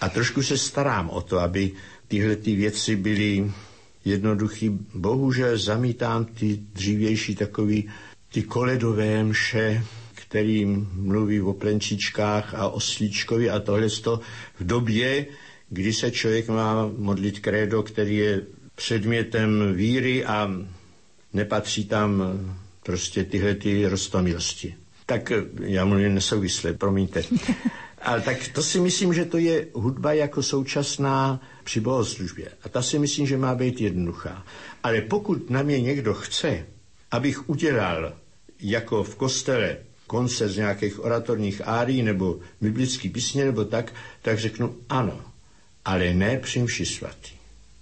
a 0.01 0.09
trošku 0.09 0.43
se 0.43 0.57
starám 0.57 1.09
o 1.09 1.21
to, 1.21 1.39
aby 1.39 1.71
tyhle 2.07 2.35
ty 2.35 2.55
věci 2.55 2.95
byly 2.95 3.51
jednoduchý. 4.05 4.69
Bohužel 4.93 5.57
zamítám 5.57 6.25
ty 6.25 6.59
dřívější 6.73 7.35
takový 7.35 7.89
ty 8.31 8.43
koledové 8.43 9.23
mše, 9.23 9.83
který 10.33 10.65
mluví 10.93 11.41
o 11.41 11.53
plenčičkách 11.53 12.53
a 12.55 12.67
o 12.69 12.79
slíčkovi 12.79 13.49
a 13.49 13.59
tohle 13.59 13.89
v 14.59 14.63
době, 14.65 15.25
kdy 15.69 15.93
se 15.93 16.11
člověk 16.11 16.47
má 16.49 16.89
modlit 16.97 17.39
krédo, 17.39 17.83
který 17.83 18.17
je 18.17 18.41
předmětem 18.75 19.73
víry 19.73 20.25
a 20.25 20.51
nepatří 21.33 21.85
tam 21.85 22.23
prostě 22.83 23.23
tyhle 23.23 23.55
ty 23.55 23.87
rostomilosti. 23.87 24.75
Tak 25.05 25.31
já 25.61 25.85
mluvím 25.85 26.13
nesouvisle, 26.15 26.73
promiňte. 26.73 27.23
Ale 28.01 28.21
tak 28.21 28.47
to 28.47 28.63
si 28.63 28.79
myslím, 28.79 29.13
že 29.13 29.25
to 29.25 29.37
je 29.37 29.67
hudba 29.73 30.13
jako 30.13 30.43
současná 30.43 31.41
při 31.63 31.79
bohoslužbě. 31.79 32.49
A 32.63 32.69
ta 32.69 32.81
si 32.81 32.99
myslím, 32.99 33.27
že 33.27 33.37
má 33.37 33.55
být 33.55 33.81
jednoduchá. 33.81 34.45
Ale 34.83 35.01
pokud 35.01 35.49
na 35.49 35.61
mě 35.61 35.81
někdo 35.81 36.13
chce, 36.13 36.65
abych 37.11 37.49
udělal 37.49 38.13
jako 38.59 39.03
v 39.03 39.15
kostele 39.15 39.77
koncert 40.07 40.49
z 40.49 40.57
nějakých 40.57 41.03
oratorních 41.03 41.61
árií 41.67 42.01
nebo 42.01 42.39
biblický 42.61 43.09
písně 43.09 43.45
nebo 43.45 43.65
tak, 43.65 43.93
tak 44.21 44.39
řeknu 44.39 44.75
ano, 44.89 45.21
ale 45.85 46.13
ne 46.13 46.37
při 46.37 46.63
mši 46.63 46.85
svatý. 46.85 47.31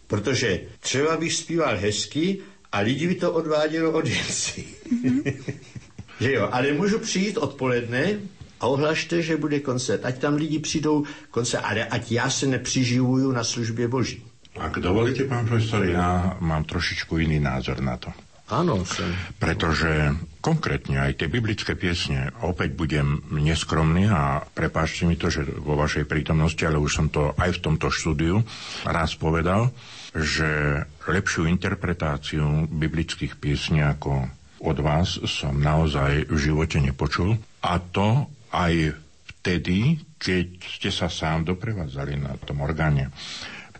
Protože 0.07 0.61
třeba 0.79 1.17
bych 1.17 1.33
zpíval 1.33 1.77
hezky 1.77 2.39
a 2.71 2.79
lidi 2.79 3.07
by 3.07 3.15
to 3.15 3.31
odvádělo 3.31 3.91
od 3.91 4.07
věcí. 4.07 4.65
Mm-hmm. 5.03 5.43
že 6.19 6.33
jo, 6.33 6.49
ale 6.51 6.71
můžu 6.73 6.99
přijít 6.99 7.37
odpoledne 7.37 8.19
a 8.59 8.67
ohlašte, 8.67 9.21
že 9.21 9.37
bude 9.37 9.59
koncert. 9.59 10.05
Ať 10.05 10.17
tam 10.17 10.35
lidi 10.35 10.59
přijdou 10.59 11.05
koncert, 11.31 11.61
ale 11.63 11.85
ať 11.85 12.11
já 12.11 12.29
se 12.29 12.47
nepřiživuju 12.47 13.31
na 13.31 13.43
službě 13.43 13.87
Boží. 13.87 14.23
Ak 14.59 14.83
dovolíte, 14.83 15.23
pán 15.31 15.47
profesor, 15.47 15.87
ja 15.87 16.35
mám 16.43 16.67
trošičku 16.67 17.23
iný 17.23 17.39
názor 17.39 17.79
na 17.79 17.95
to. 17.95 18.11
Áno, 18.51 18.83
som. 18.83 19.07
Pretože 19.39 20.11
konkrétne 20.43 20.99
aj 20.99 21.23
tie 21.23 21.27
biblické 21.31 21.79
piesne, 21.79 22.35
opäť 22.43 22.75
budem 22.75 23.23
neskromný 23.31 24.11
a 24.11 24.43
prepáčte 24.43 25.07
mi 25.07 25.15
to, 25.15 25.31
že 25.31 25.47
vo 25.47 25.79
vašej 25.79 26.03
prítomnosti, 26.03 26.59
ale 26.67 26.75
už 26.75 26.91
som 26.91 27.07
to 27.07 27.31
aj 27.39 27.55
v 27.55 27.63
tomto 27.63 27.87
štúdiu 27.87 28.43
raz 28.83 29.15
povedal, 29.15 29.71
že 30.11 30.83
lepšiu 31.07 31.47
interpretáciu 31.47 32.67
biblických 32.67 33.39
piesní 33.39 33.79
ako 33.87 34.27
od 34.61 34.77
vás 34.83 35.15
som 35.25 35.55
naozaj 35.55 36.27
v 36.27 36.37
živote 36.37 36.83
nepočul. 36.83 37.39
A 37.63 37.79
to 37.79 38.27
aj 38.51 38.99
vtedy, 39.39 39.95
keď 40.19 40.59
ste 40.59 40.89
sa 40.91 41.07
sám 41.07 41.47
doprevádzali 41.47 42.19
na 42.19 42.35
tom 42.35 42.61
orgáne. 42.61 43.09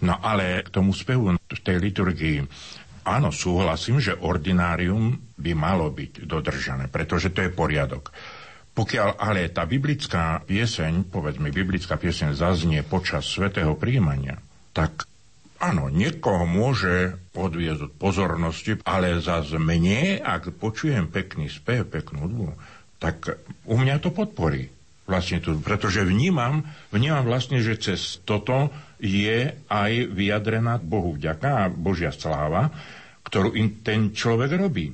No 0.02 0.18
ale 0.18 0.66
k 0.66 0.74
tomu 0.74 0.98
spevu 0.98 1.38
v 1.38 1.62
tej 1.62 1.78
liturgii 1.78 2.42
Áno, 3.02 3.34
súhlasím, 3.34 3.98
že 3.98 4.14
ordinárium 4.14 5.18
by 5.42 5.52
malo 5.58 5.90
byť 5.90 6.30
dodržané, 6.30 6.86
pretože 6.86 7.34
to 7.34 7.42
je 7.42 7.50
poriadok. 7.50 8.14
Pokiaľ 8.72 9.20
ale 9.20 9.52
tá 9.52 9.68
biblická 9.68 10.40
pieseň, 10.48 11.10
povedzme, 11.12 11.52
biblická 11.52 12.00
pieseň 12.00 12.38
zaznie 12.38 12.80
počas 12.86 13.28
svetého 13.28 13.76
príjmania, 13.76 14.40
tak 14.72 15.10
áno, 15.60 15.92
niekoho 15.92 16.48
môže 16.48 17.20
odviezť 17.36 17.92
od 17.92 17.94
pozornosti, 18.00 18.80
ale 18.88 19.20
za 19.20 19.44
mne, 19.60 20.24
ak 20.24 20.56
počujem 20.56 21.12
pekný 21.12 21.52
spev, 21.52 21.90
peknú 21.90 22.30
hudbu, 22.30 22.48
tak 23.02 23.42
u 23.66 23.76
mňa 23.76 23.98
to 24.00 24.14
podporí. 24.14 24.70
Vlastne 25.10 25.44
to, 25.44 25.58
pretože 25.60 26.08
vnímam, 26.08 26.64
vnímam 26.94 27.28
vlastne, 27.28 27.60
že 27.60 27.76
cez 27.76 28.24
toto 28.24 28.72
je 29.02 29.58
aj 29.66 29.92
vyjadrená 30.14 30.78
Bohu 30.78 31.18
vďaka 31.18 31.50
a 31.50 31.64
Božia 31.74 32.14
sláva, 32.14 32.70
ktorú 33.26 33.58
in 33.58 33.82
ten 33.82 34.14
človek 34.14 34.54
robí. 34.56 34.94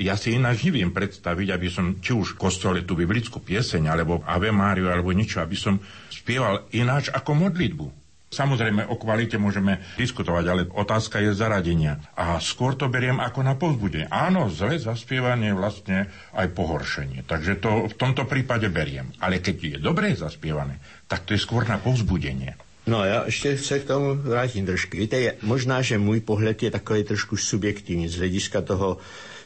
Ja 0.00 0.16
si 0.16 0.32
ináč 0.32 0.64
neviem 0.64 0.88
predstaviť, 0.88 1.48
aby 1.52 1.68
som 1.68 2.00
či 2.00 2.16
už 2.16 2.34
v 2.34 2.48
kostole 2.48 2.80
tú 2.80 2.96
biblickú 2.96 3.44
pieseň, 3.44 3.92
alebo 3.92 4.24
Ave 4.24 4.48
Máriu, 4.48 4.88
alebo 4.88 5.12
niečo, 5.12 5.44
aby 5.44 5.52
som 5.52 5.76
spieval 6.08 6.64
ináč 6.72 7.12
ako 7.12 7.36
modlitbu. 7.36 7.86
Samozrejme, 8.32 8.88
o 8.88 8.96
kvalite 8.96 9.36
môžeme 9.36 9.84
diskutovať, 10.00 10.44
ale 10.48 10.62
otázka 10.72 11.20
je 11.20 11.36
zaradenia. 11.36 12.00
A 12.16 12.40
skôr 12.40 12.72
to 12.72 12.88
beriem 12.88 13.20
ako 13.20 13.44
na 13.44 13.52
povzbudenie. 13.60 14.08
Áno, 14.08 14.48
zle 14.48 14.80
zaspievanie 14.80 15.52
vlastne 15.52 16.08
aj 16.32 16.56
pohoršenie. 16.56 17.28
Takže 17.28 17.60
to 17.60 17.92
v 17.92 17.94
tomto 18.00 18.24
prípade 18.24 18.72
beriem. 18.72 19.12
Ale 19.20 19.44
keď 19.44 19.76
je 19.76 19.78
dobre 19.84 20.16
zaspievané, 20.16 20.80
tak 21.04 21.28
to 21.28 21.36
je 21.36 21.44
skôr 21.44 21.68
na 21.68 21.76
povzbudenie. 21.76 22.56
No 22.86 23.04
já 23.04 23.24
ještě 23.24 23.58
se 23.58 23.78
k 23.78 23.84
tomu 23.84 24.14
vrátím 24.14 24.66
trošku. 24.66 24.96
Víte, 24.96 25.20
je, 25.20 25.36
možná, 25.42 25.82
že 25.82 25.98
můj 25.98 26.20
pohled 26.20 26.62
je 26.62 26.70
takový 26.70 27.04
trošku 27.04 27.36
subjektivní 27.36 28.08
z 28.08 28.16
hlediska 28.16 28.60
toho 28.60 28.98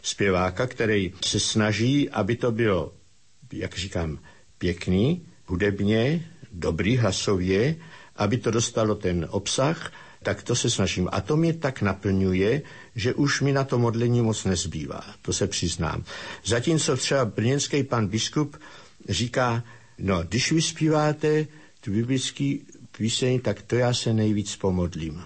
zpěváka, 0.03 0.67
který 0.67 1.13
se 1.25 1.41
snaží, 1.41 2.11
aby 2.11 2.37
to 2.37 2.53
bylo, 2.53 2.93
jak 3.53 3.79
říkám, 3.79 4.19
pěkný, 4.59 5.27
hudebně, 5.47 6.31
dobrý 6.53 6.97
hlasově, 6.97 7.77
aby 8.17 8.39
to 8.39 8.51
dostalo 8.51 8.95
ten 8.95 9.27
obsah, 9.31 9.93
tak 10.23 10.43
to 10.43 10.57
se 10.57 10.71
snažím. 10.71 11.09
A 11.13 11.21
to 11.21 11.37
mě 11.37 11.53
tak 11.53 11.83
naplňuje, 11.83 12.63
že 12.95 13.15
už 13.15 13.41
mi 13.41 13.53
na 13.53 13.65
to 13.65 13.79
modlení 13.79 14.23
moc 14.23 14.45
nezbývá. 14.45 15.05
To 15.23 15.33
se 15.33 15.47
přiznám. 15.47 16.05
Zatímco 16.45 16.97
třeba 16.97 17.25
brněnský 17.25 17.83
pan 17.83 18.07
biskup 18.07 18.57
říká, 19.09 19.65
no, 19.99 20.23
když 20.23 20.53
vyspíváte 20.53 21.47
tu 21.81 21.93
biblický 21.93 22.67
píseň, 22.97 23.41
tak 23.41 23.63
to 23.63 23.77
já 23.77 23.95
se 23.95 24.13
nejvíc 24.13 24.57
pomodlím. 24.57 25.23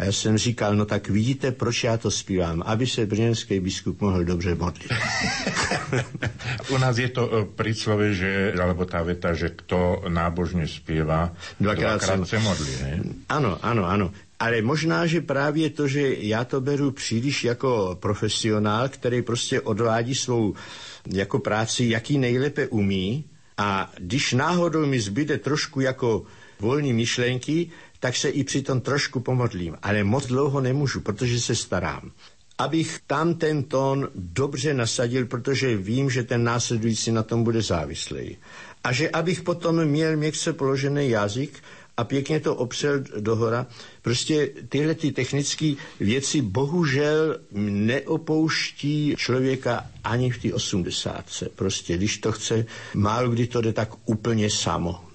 A 0.00 0.04
já 0.04 0.12
jsem 0.12 0.38
říkal, 0.38 0.76
no 0.76 0.84
tak 0.84 1.08
vidíte, 1.08 1.52
proč 1.52 1.84
já 1.84 1.96
to 1.96 2.10
zpívám, 2.10 2.62
aby 2.66 2.86
se 2.86 3.06
brněnský 3.06 3.60
biskup 3.60 4.00
mohl 4.00 4.24
dobře 4.24 4.54
modlit. 4.54 4.92
U 6.68 6.78
nás 6.78 6.98
je 6.98 7.08
to 7.08 7.28
e, 7.28 7.44
príslove, 7.44 8.14
že, 8.14 8.56
alebo 8.56 8.88
tá 8.88 9.04
veta, 9.04 9.36
že 9.36 9.52
kto 9.52 10.08
nábožne 10.08 10.64
spieva, 10.64 11.36
dvakrát, 11.60 12.00
dvakrát 12.00 12.24
se 12.24 12.38
modlí. 12.38 12.72
Ne? 12.80 12.92
Ano, 13.28 13.58
ano, 13.60 13.84
ano. 13.84 14.06
Ale 14.40 14.62
možná, 14.64 15.04
že 15.06 15.20
právě 15.20 15.70
to, 15.70 15.84
že 15.84 16.16
já 16.24 16.44
to 16.44 16.60
beru 16.60 16.90
příliš 16.90 17.44
jako 17.44 17.98
profesionál, 18.00 18.88
který 18.88 19.22
prostě 19.22 19.60
odvádí 19.60 20.14
svou 20.14 20.54
jako 21.12 21.38
práci, 21.38 21.92
jaký 21.92 22.18
nejlépe 22.18 22.66
umí, 22.72 23.24
a 23.60 23.92
když 23.98 24.32
náhodou 24.32 24.86
mi 24.86 25.00
zbyde 25.00 25.38
trošku 25.38 25.80
jako 25.80 26.24
volní 26.60 26.92
myšlenky, 26.92 27.70
tak 28.00 28.16
se 28.16 28.28
i 28.28 28.44
přitom 28.44 28.80
trošku 28.80 29.20
pomodlím. 29.20 29.76
Ale 29.82 30.04
moc 30.04 30.26
dlouho 30.26 30.60
nemůžu, 30.60 31.00
protože 31.00 31.40
se 31.40 31.54
starám. 31.54 32.10
Abych 32.58 33.00
tam 33.06 33.34
ten 33.34 33.62
tón 33.62 34.08
dobře 34.14 34.74
nasadil, 34.74 35.26
protože 35.26 35.76
vím, 35.76 36.10
že 36.10 36.22
ten 36.22 36.44
následující 36.44 37.12
na 37.12 37.22
tom 37.22 37.44
bude 37.44 37.62
závislý. 37.62 38.36
A 38.84 38.92
že 38.92 39.10
abych 39.10 39.42
potom 39.42 39.84
měl 39.84 40.16
měkce 40.16 40.52
položený 40.52 41.10
jazyk 41.10 41.62
a 41.96 42.04
pěkně 42.04 42.40
to 42.40 42.54
opřel 42.54 43.00
dohora. 43.20 43.66
Prostě 44.02 44.50
tyhle 44.68 44.94
ty 44.94 45.12
technické 45.12 45.72
věci 46.00 46.42
bohužel 46.42 47.38
neopouští 47.70 49.14
člověka 49.16 49.86
ani 50.04 50.30
v 50.30 50.42
té 50.42 50.54
osmdesátce. 50.54 51.48
Prostě 51.54 51.96
když 51.96 52.18
to 52.18 52.32
chce, 52.32 52.66
málo 52.94 53.30
kdy 53.30 53.46
to 53.46 53.60
jde 53.60 53.72
tak 53.72 53.88
úplně 54.04 54.50
samo. 54.50 55.09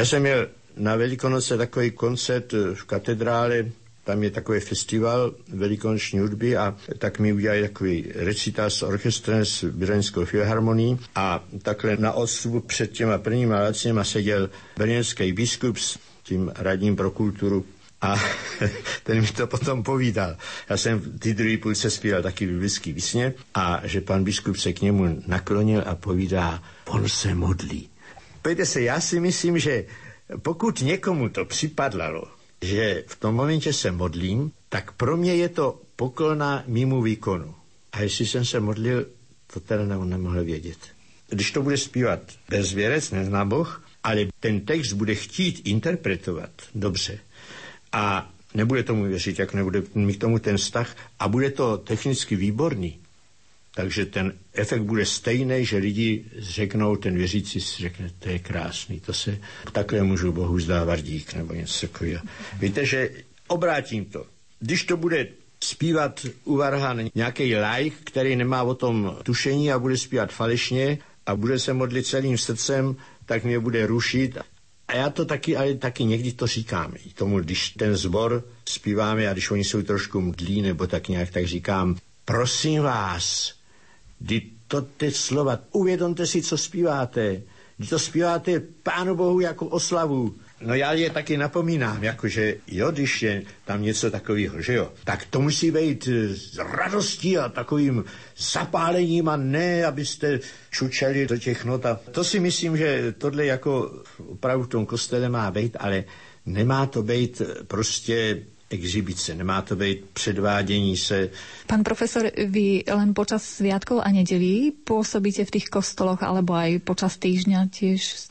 Já 0.00 0.04
jsem 0.06 0.22
měl 0.22 0.48
na 0.76 0.96
Velikonoce 0.96 1.56
takový 1.56 1.90
koncert 1.90 2.52
v 2.52 2.84
katedrále 2.84 3.64
tam 4.04 4.22
je 4.22 4.30
takový 4.30 4.60
festival 4.60 5.34
velikonoční 5.48 6.18
hudby 6.18 6.56
a 6.56 6.76
tak 6.98 7.18
mi 7.18 7.32
udělali 7.32 7.62
takový 7.62 8.12
recital 8.14 8.70
s 8.70 8.82
orchestrem 8.82 9.44
s 9.44 9.64
Brněnskou 9.64 10.24
filharmonií 10.24 10.98
a 11.14 11.44
takhle 11.62 11.96
na 11.96 12.12
odstupu 12.12 12.60
před 12.60 12.92
těma 12.92 13.18
prvníma 13.18 13.60
lacněma 13.60 14.04
seděl 14.04 14.50
brněnský 14.76 15.32
biskup 15.32 15.78
s 15.78 15.98
tím 16.22 16.52
radním 16.56 16.96
pro 16.96 17.10
kulturu 17.10 17.66
a 18.00 18.16
ten 19.02 19.20
mi 19.20 19.26
to 19.26 19.46
potom 19.46 19.82
povídal. 19.82 20.36
Já 20.70 20.76
jsem 20.76 21.18
ty 21.18 21.34
druhý 21.34 21.56
půlce 21.56 21.90
zpíval 21.90 22.22
taky 22.22 22.46
biblický 22.46 22.92
vysně 22.92 23.34
a 23.54 23.80
že 23.84 24.00
pan 24.00 24.24
biskup 24.24 24.56
se 24.56 24.72
k 24.72 24.80
němu 24.80 25.22
naklonil 25.26 25.82
a 25.86 25.94
povídá, 25.94 26.62
on 26.88 27.08
se 27.08 27.34
modlí. 27.34 27.89
Pojďte 28.42 28.66
se, 28.66 28.82
já 28.82 29.00
si 29.00 29.20
myslím, 29.20 29.58
že 29.58 29.84
pokud 30.42 30.80
někomu 30.80 31.28
to 31.28 31.44
připadlo, 31.44 32.24
že 32.62 33.04
v 33.06 33.16
tom 33.16 33.34
momentě 33.34 33.72
se 33.72 33.90
modlím, 33.92 34.52
tak 34.68 34.92
pro 34.92 35.16
mě 35.16 35.34
je 35.34 35.48
to 35.48 35.80
poklona 35.96 36.64
mimo 36.66 37.02
výkonu. 37.02 37.54
A 37.92 38.00
jestli 38.02 38.26
jsem 38.26 38.44
se 38.44 38.60
modlil, 38.60 39.06
to 39.52 39.60
teda 39.60 39.84
nemohl 39.84 40.44
vědět. 40.44 40.78
Když 41.28 41.50
to 41.52 41.62
bude 41.62 41.76
zpívat 41.76 42.20
bezvěrec, 42.48 43.10
nezná 43.10 43.44
Boh, 43.44 43.84
ale 44.04 44.26
ten 44.40 44.60
text 44.60 44.92
bude 44.92 45.14
chtít 45.14 45.62
interpretovat 45.68 46.50
dobře 46.74 47.18
a 47.92 48.32
nebude 48.54 48.82
tomu 48.82 49.04
věřit, 49.04 49.38
jak 49.38 49.54
nebude 49.54 49.82
mít 49.94 50.16
k 50.16 50.20
tomu 50.20 50.38
ten 50.38 50.56
vztah 50.56 50.96
a 51.18 51.28
bude 51.28 51.50
to 51.50 51.78
technicky 51.78 52.36
výborný, 52.36 52.98
takže 53.74 54.06
ten 54.06 54.32
efekt 54.52 54.82
bude 54.82 55.06
stejný, 55.06 55.64
že 55.64 55.76
lidi 55.76 56.24
řeknou, 56.38 56.96
ten 56.96 57.16
věřící 57.16 57.60
si 57.60 57.82
řekne, 57.82 58.10
to 58.18 58.28
je 58.28 58.38
krásný, 58.38 59.00
to 59.00 59.12
se 59.12 59.38
takhle 59.72 60.02
můžu 60.02 60.32
Bohu 60.32 60.60
zdávat 60.60 61.02
dík, 61.02 61.34
nebo 61.34 61.54
něco 61.54 61.86
takového. 61.86 62.22
Víte, 62.58 62.86
že 62.86 63.10
obrátím 63.48 64.04
to. 64.04 64.26
Když 64.60 64.84
to 64.84 64.96
bude 64.96 65.28
zpívat 65.64 66.26
u 66.44 66.56
Varhan 66.56 67.00
nějaký 67.14 67.56
like, 67.56 67.96
který 68.04 68.36
nemá 68.36 68.62
o 68.62 68.74
tom 68.74 69.16
tušení 69.22 69.72
a 69.72 69.78
bude 69.78 69.96
zpívat 69.96 70.32
falešně 70.32 70.98
a 71.26 71.36
bude 71.36 71.58
se 71.58 71.72
modlit 71.72 72.06
celým 72.06 72.38
srdcem, 72.38 72.96
tak 73.26 73.44
mě 73.44 73.58
bude 73.58 73.86
rušit. 73.86 74.38
A 74.88 74.94
já 74.94 75.10
to 75.10 75.24
taky, 75.24 75.56
ale 75.56 75.74
taky 75.74 76.04
někdy 76.04 76.32
to 76.32 76.46
říkám. 76.46 76.94
I 77.06 77.12
tomu, 77.14 77.40
když 77.40 77.70
ten 77.70 77.96
zbor 77.96 78.44
zpíváme 78.68 79.28
a 79.28 79.32
když 79.32 79.50
oni 79.50 79.64
jsou 79.64 79.82
trošku 79.82 80.20
mdlí 80.20 80.62
nebo 80.62 80.86
tak 80.86 81.08
nějak, 81.08 81.30
tak 81.30 81.46
říkám, 81.46 81.96
prosím 82.24 82.82
vás, 82.82 83.59
Kdy 84.20 84.42
to 84.68 84.82
ty 84.82 85.10
slova, 85.10 85.58
uvědomte 85.72 86.26
si, 86.26 86.42
co 86.42 86.58
zpíváte. 86.58 87.42
Kdy 87.76 87.86
to 87.88 87.98
zpíváte 87.98 88.60
Pánu 88.82 89.14
Bohu 89.16 89.40
jako 89.40 89.66
oslavu. 89.66 90.34
No 90.60 90.74
já 90.74 90.92
je 90.92 91.10
taky 91.10 91.36
napomínám, 91.36 92.04
jakože 92.04 92.56
jo, 92.66 92.90
když 92.90 93.22
je 93.22 93.42
tam 93.64 93.82
něco 93.82 94.10
takového, 94.10 94.62
že 94.62 94.74
jo, 94.74 94.92
tak 95.04 95.24
to 95.30 95.40
musí 95.40 95.70
být 95.70 96.08
s 96.08 96.58
radostí 96.58 97.38
a 97.38 97.48
takovým 97.48 98.04
zapálením 98.38 99.28
a 99.28 99.36
ne, 99.36 99.84
abyste 99.84 100.40
čučeli 100.70 101.26
do 101.26 101.36
těch 101.38 101.64
not. 101.64 101.86
A 101.86 102.00
to 102.10 102.24
si 102.24 102.40
myslím, 102.40 102.76
že 102.76 103.14
tohle 103.18 103.46
jako 103.46 104.02
opravdu 104.28 104.64
v 104.64 104.68
tom 104.68 104.86
kostele 104.86 105.28
má 105.28 105.50
být, 105.50 105.76
ale 105.80 106.04
nemá 106.46 106.86
to 106.86 107.02
být 107.02 107.42
prostě 107.66 108.42
exibice, 108.70 109.34
nemá 109.34 109.62
to 109.62 109.76
být 109.76 110.04
předvádění 110.12 110.96
se. 110.96 111.30
Pan 111.66 111.84
profesor, 111.84 112.30
vy 112.46 112.84
len 112.94 113.14
počas 113.14 113.44
sviatkov 113.44 114.00
a 114.04 114.10
nedělí 114.10 114.70
působíte 114.84 115.44
v 115.44 115.50
těch 115.50 115.64
kostoloch, 115.64 116.22
alebo 116.22 116.54
aj 116.54 116.78
počas 116.78 117.18
týždňa 117.18 117.66
tiež? 117.70 118.30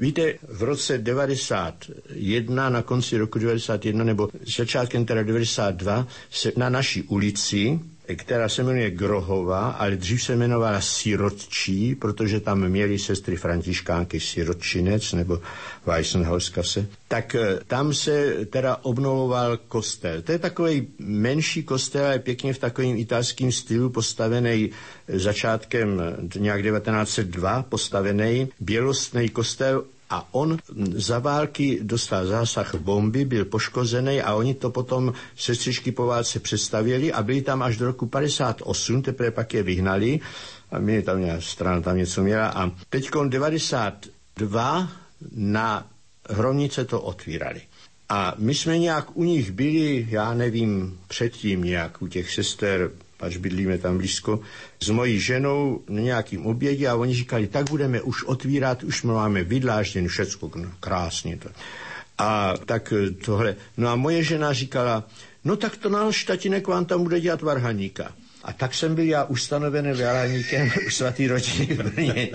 Víte, 0.00 0.34
v 0.48 0.62
roce 0.62 0.98
91, 0.98 2.68
na 2.70 2.82
konci 2.82 3.18
roku 3.18 3.38
91, 3.38 4.04
nebo 4.04 4.28
začátkem 4.56 5.04
teda 5.04 5.22
92, 5.22 6.06
se 6.30 6.52
na 6.56 6.68
naší 6.68 7.02
ulici 7.02 7.80
která 8.16 8.48
se 8.48 8.62
jmenuje 8.62 8.90
Grohova, 8.90 9.70
ale 9.70 9.96
dřív 9.96 10.22
se 10.22 10.32
jmenovala 10.32 10.80
Sirotčí, 10.80 11.94
protože 11.94 12.40
tam 12.40 12.68
měli 12.68 12.98
sestry 12.98 13.36
františkánky 13.36 14.20
Sirotčinec 14.20 15.12
nebo 15.12 15.40
Weissenhauskase. 15.86 16.86
Tak 17.08 17.34
eh, 17.34 17.58
tam 17.66 17.94
se 17.94 18.34
teda 18.50 18.76
obnovoval 18.82 19.56
kostel. 19.56 20.22
To 20.22 20.32
je 20.32 20.38
takový 20.38 20.88
menší 20.98 21.62
kostel, 21.62 22.04
ale 22.06 22.18
pěkně 22.18 22.54
v 22.54 22.58
takovém 22.58 22.96
italském 22.96 23.52
stylu 23.52 23.90
postavený 23.90 24.70
začátkem 25.08 26.02
nějak 26.38 26.62
1902 26.62 27.62
postavený 27.62 28.48
bělostný 28.60 29.28
kostel 29.28 29.84
a 30.10 30.28
on 30.34 30.58
za 30.94 31.18
války 31.18 31.78
dostal 31.82 32.26
zásah 32.26 32.74
bomby, 32.74 33.24
byl 33.24 33.44
poškozený 33.44 34.22
a 34.22 34.34
oni 34.34 34.54
to 34.54 34.70
potom 34.70 35.12
sestřičky 35.36 35.92
po 35.92 36.06
válce 36.06 36.40
představili 36.40 37.12
a 37.12 37.22
byli 37.22 37.42
tam 37.42 37.62
až 37.62 37.76
do 37.76 37.86
roku 37.86 38.06
58, 38.06 39.02
teprve 39.02 39.30
pak 39.30 39.54
je 39.54 39.62
vyhnali 39.62 40.20
a 40.70 40.78
my 40.78 41.02
tam 41.02 41.20
nějaká 41.20 41.40
strana 41.42 41.80
tam 41.80 41.96
něco 41.96 42.22
měla 42.22 42.48
a 42.48 42.70
teď 42.90 43.10
92 43.28 44.88
na 45.32 45.86
Hromnice 46.30 46.84
to 46.84 47.00
otvírali. 47.00 47.60
A 48.08 48.34
my 48.38 48.54
jsme 48.54 48.78
nějak 48.78 49.16
u 49.16 49.24
nich 49.24 49.50
byli, 49.52 50.06
já 50.10 50.34
nevím, 50.34 50.98
předtím 51.08 51.64
nějak 51.64 52.02
u 52.02 52.06
těch 52.06 52.30
sester 52.34 52.90
pač 53.20 53.36
bydlíme 53.36 53.78
tam 53.78 54.00
blízko, 54.00 54.40
s 54.80 54.88
mojí 54.88 55.20
ženou 55.20 55.84
na 55.88 56.00
nějakým 56.00 56.46
obědě 56.46 56.88
a 56.88 56.96
oni 56.96 57.14
říkali, 57.14 57.46
tak 57.46 57.70
budeme 57.70 58.00
už 58.02 58.24
otvírat, 58.24 58.82
už 58.82 59.02
máme 59.02 59.44
vydlážděn 59.44 60.08
všecko, 60.08 60.50
krásně 60.80 61.36
to. 61.36 61.48
A 62.18 62.54
tak 62.64 62.92
eh, 62.96 63.10
tohle. 63.10 63.56
No 63.76 63.88
a 63.88 63.96
moje 63.96 64.24
žena 64.24 64.52
říkala, 64.52 65.04
no 65.44 65.56
tak 65.56 65.76
to 65.76 65.88
náš 65.88 66.24
tatínek 66.24 66.66
vám 66.66 66.84
tam 66.84 67.02
bude 67.02 67.20
dělat 67.20 67.42
varhaníka. 67.42 68.12
A 68.44 68.52
tak 68.52 68.74
jsem 68.74 68.94
byl 68.94 69.04
já 69.04 69.24
ustanovený 69.24 69.92
varhaníkem 69.92 70.70
u 70.86 70.90
svatý 70.90 71.28
rodiny 71.28 71.66
v 71.66 71.76
Brně. 71.76 72.30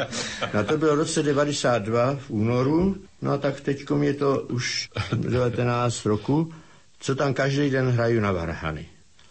No 0.54 0.64
to 0.64 0.78
bylo 0.78 0.96
v 0.96 1.00
roce 1.00 1.24
92 1.24 2.16
v 2.16 2.30
únoru, 2.30 2.96
no 3.22 3.32
a 3.32 3.38
tak 3.38 3.62
teď 3.62 3.86
je 4.02 4.14
to 4.14 4.40
už 4.40 4.90
19 5.16 6.06
roku, 6.06 6.54
co 7.00 7.16
tam 7.16 7.34
každý 7.34 7.70
den 7.70 7.90
hraju 7.90 8.20
na 8.20 8.32
varhany. 8.32 8.86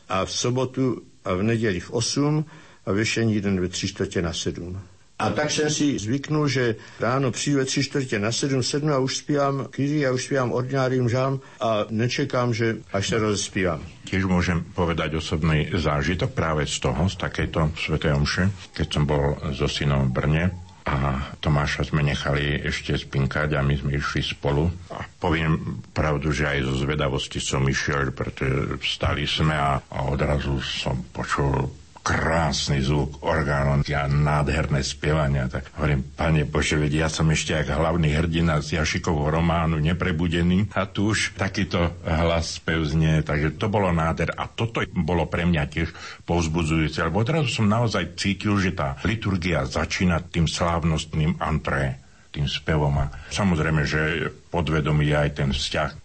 A 0.09 0.25
v 0.25 0.33
sobotu 0.33 1.03
a 1.25 1.35
v 1.35 1.43
neděli 1.43 1.81
v 1.81 1.91
8 1.91 2.45
a 2.87 2.93
ve 2.93 3.05
všení 3.05 3.41
den 3.41 3.61
ve 3.61 3.69
tři 3.69 3.89
čtvrtě 3.89 4.23
na 4.23 4.33
7. 4.33 4.81
A 5.19 5.31
tak 5.31 5.51
jsem 5.51 5.71
si 5.71 5.99
zvyknul, 5.99 6.49
že 6.49 6.75
ráno 7.01 7.31
přijdu 7.31 7.59
ve 7.59 7.65
tři 7.65 7.83
čtvrtě 7.83 8.19
na 8.19 8.33
sedm, 8.33 8.63
sedm 8.63 8.93
a 8.93 8.99
už 8.99 9.17
zpívám 9.17 9.67
kýry, 9.71 10.07
a 10.07 10.13
už 10.13 10.25
zpívám 10.25 10.53
ordinárium 10.53 11.09
žám 11.09 11.41
a 11.61 11.87
nečekám, 11.91 12.55
že 12.55 12.77
až 12.93 13.09
se 13.09 13.19
rozespívám. 13.19 13.81
Tiež 14.05 14.27
môžem 14.27 14.67
povedať 14.75 15.15
osobný 15.15 15.71
zážitok 15.71 16.35
práve 16.35 16.67
z 16.67 16.77
toho, 16.83 17.07
z 17.09 17.17
takejto 17.17 17.73
svetej 17.79 18.13
omše, 18.13 18.51
keď 18.75 18.87
som 18.91 19.07
bol 19.07 19.39
so 19.55 19.71
synom 19.71 20.11
v 20.11 20.15
Brne 20.19 20.45
a 20.85 21.17
Tomáša 21.41 21.89
sme 21.89 22.05
nechali 22.05 22.61
ešte 22.61 22.93
spinkať 22.93 23.57
a 23.57 23.65
my 23.65 23.73
sme 23.73 23.97
išli 23.97 24.21
spolu. 24.21 24.69
A 24.93 25.01
poviem 25.17 25.81
pravdu, 25.97 26.29
že 26.29 26.45
aj 26.45 26.61
zo 26.69 26.75
zvedavosti 26.85 27.41
som 27.41 27.65
išiel, 27.65 28.13
pretože 28.13 28.77
vstali 28.85 29.25
sme 29.25 29.57
a, 29.57 29.81
a 29.81 29.99
odrazu 30.05 30.61
som 30.61 31.01
počul 31.09 31.84
krásny 32.05 32.85
zvuk 32.85 33.25
orgánu 33.25 33.81
a 33.81 34.05
nádherné 34.05 34.85
spievania. 34.85 35.49
Tak 35.49 35.73
hovorím, 35.81 36.05
pane 36.13 36.45
Bože, 36.45 36.77
ja 36.93 37.09
som 37.09 37.33
ešte 37.33 37.57
ako 37.57 37.81
hlavný 37.81 38.13
hrdina 38.13 38.61
z 38.61 38.77
Jašikovho 38.77 39.33
románu 39.33 39.81
Neprebudený 39.81 40.69
a 40.77 40.85
tu 40.85 41.17
už 41.17 41.33
takýto 41.33 41.97
hlas 42.05 42.61
spev 42.61 42.85
znie, 42.85 43.25
takže 43.25 43.57
to 43.57 43.73
bolo 43.73 43.89
nádher 43.89 44.37
a 44.37 44.45
toto 44.45 44.85
bolo 44.93 45.25
pre 45.25 45.49
mňa 45.49 45.65
tiež 45.65 45.89
povzbudzujúce, 46.29 47.01
lebo 47.09 47.25
odrazu 47.25 47.49
som 47.49 47.73
naozaj 47.73 48.21
cítil, 48.21 48.61
že 48.61 48.77
tá 48.77 49.01
liturgia 49.09 49.65
začína 49.65 50.21
tým 50.29 50.45
slávnostným 50.45 51.41
antré, 51.41 52.05
tým 52.37 52.45
spevom 52.45 53.01
a 53.01 53.09
samozrejme, 53.33 53.81
že 53.89 54.29
podvedomí 54.53 55.09
aj 55.09 55.41
ten 55.41 55.51
vzťah. 55.57 56.04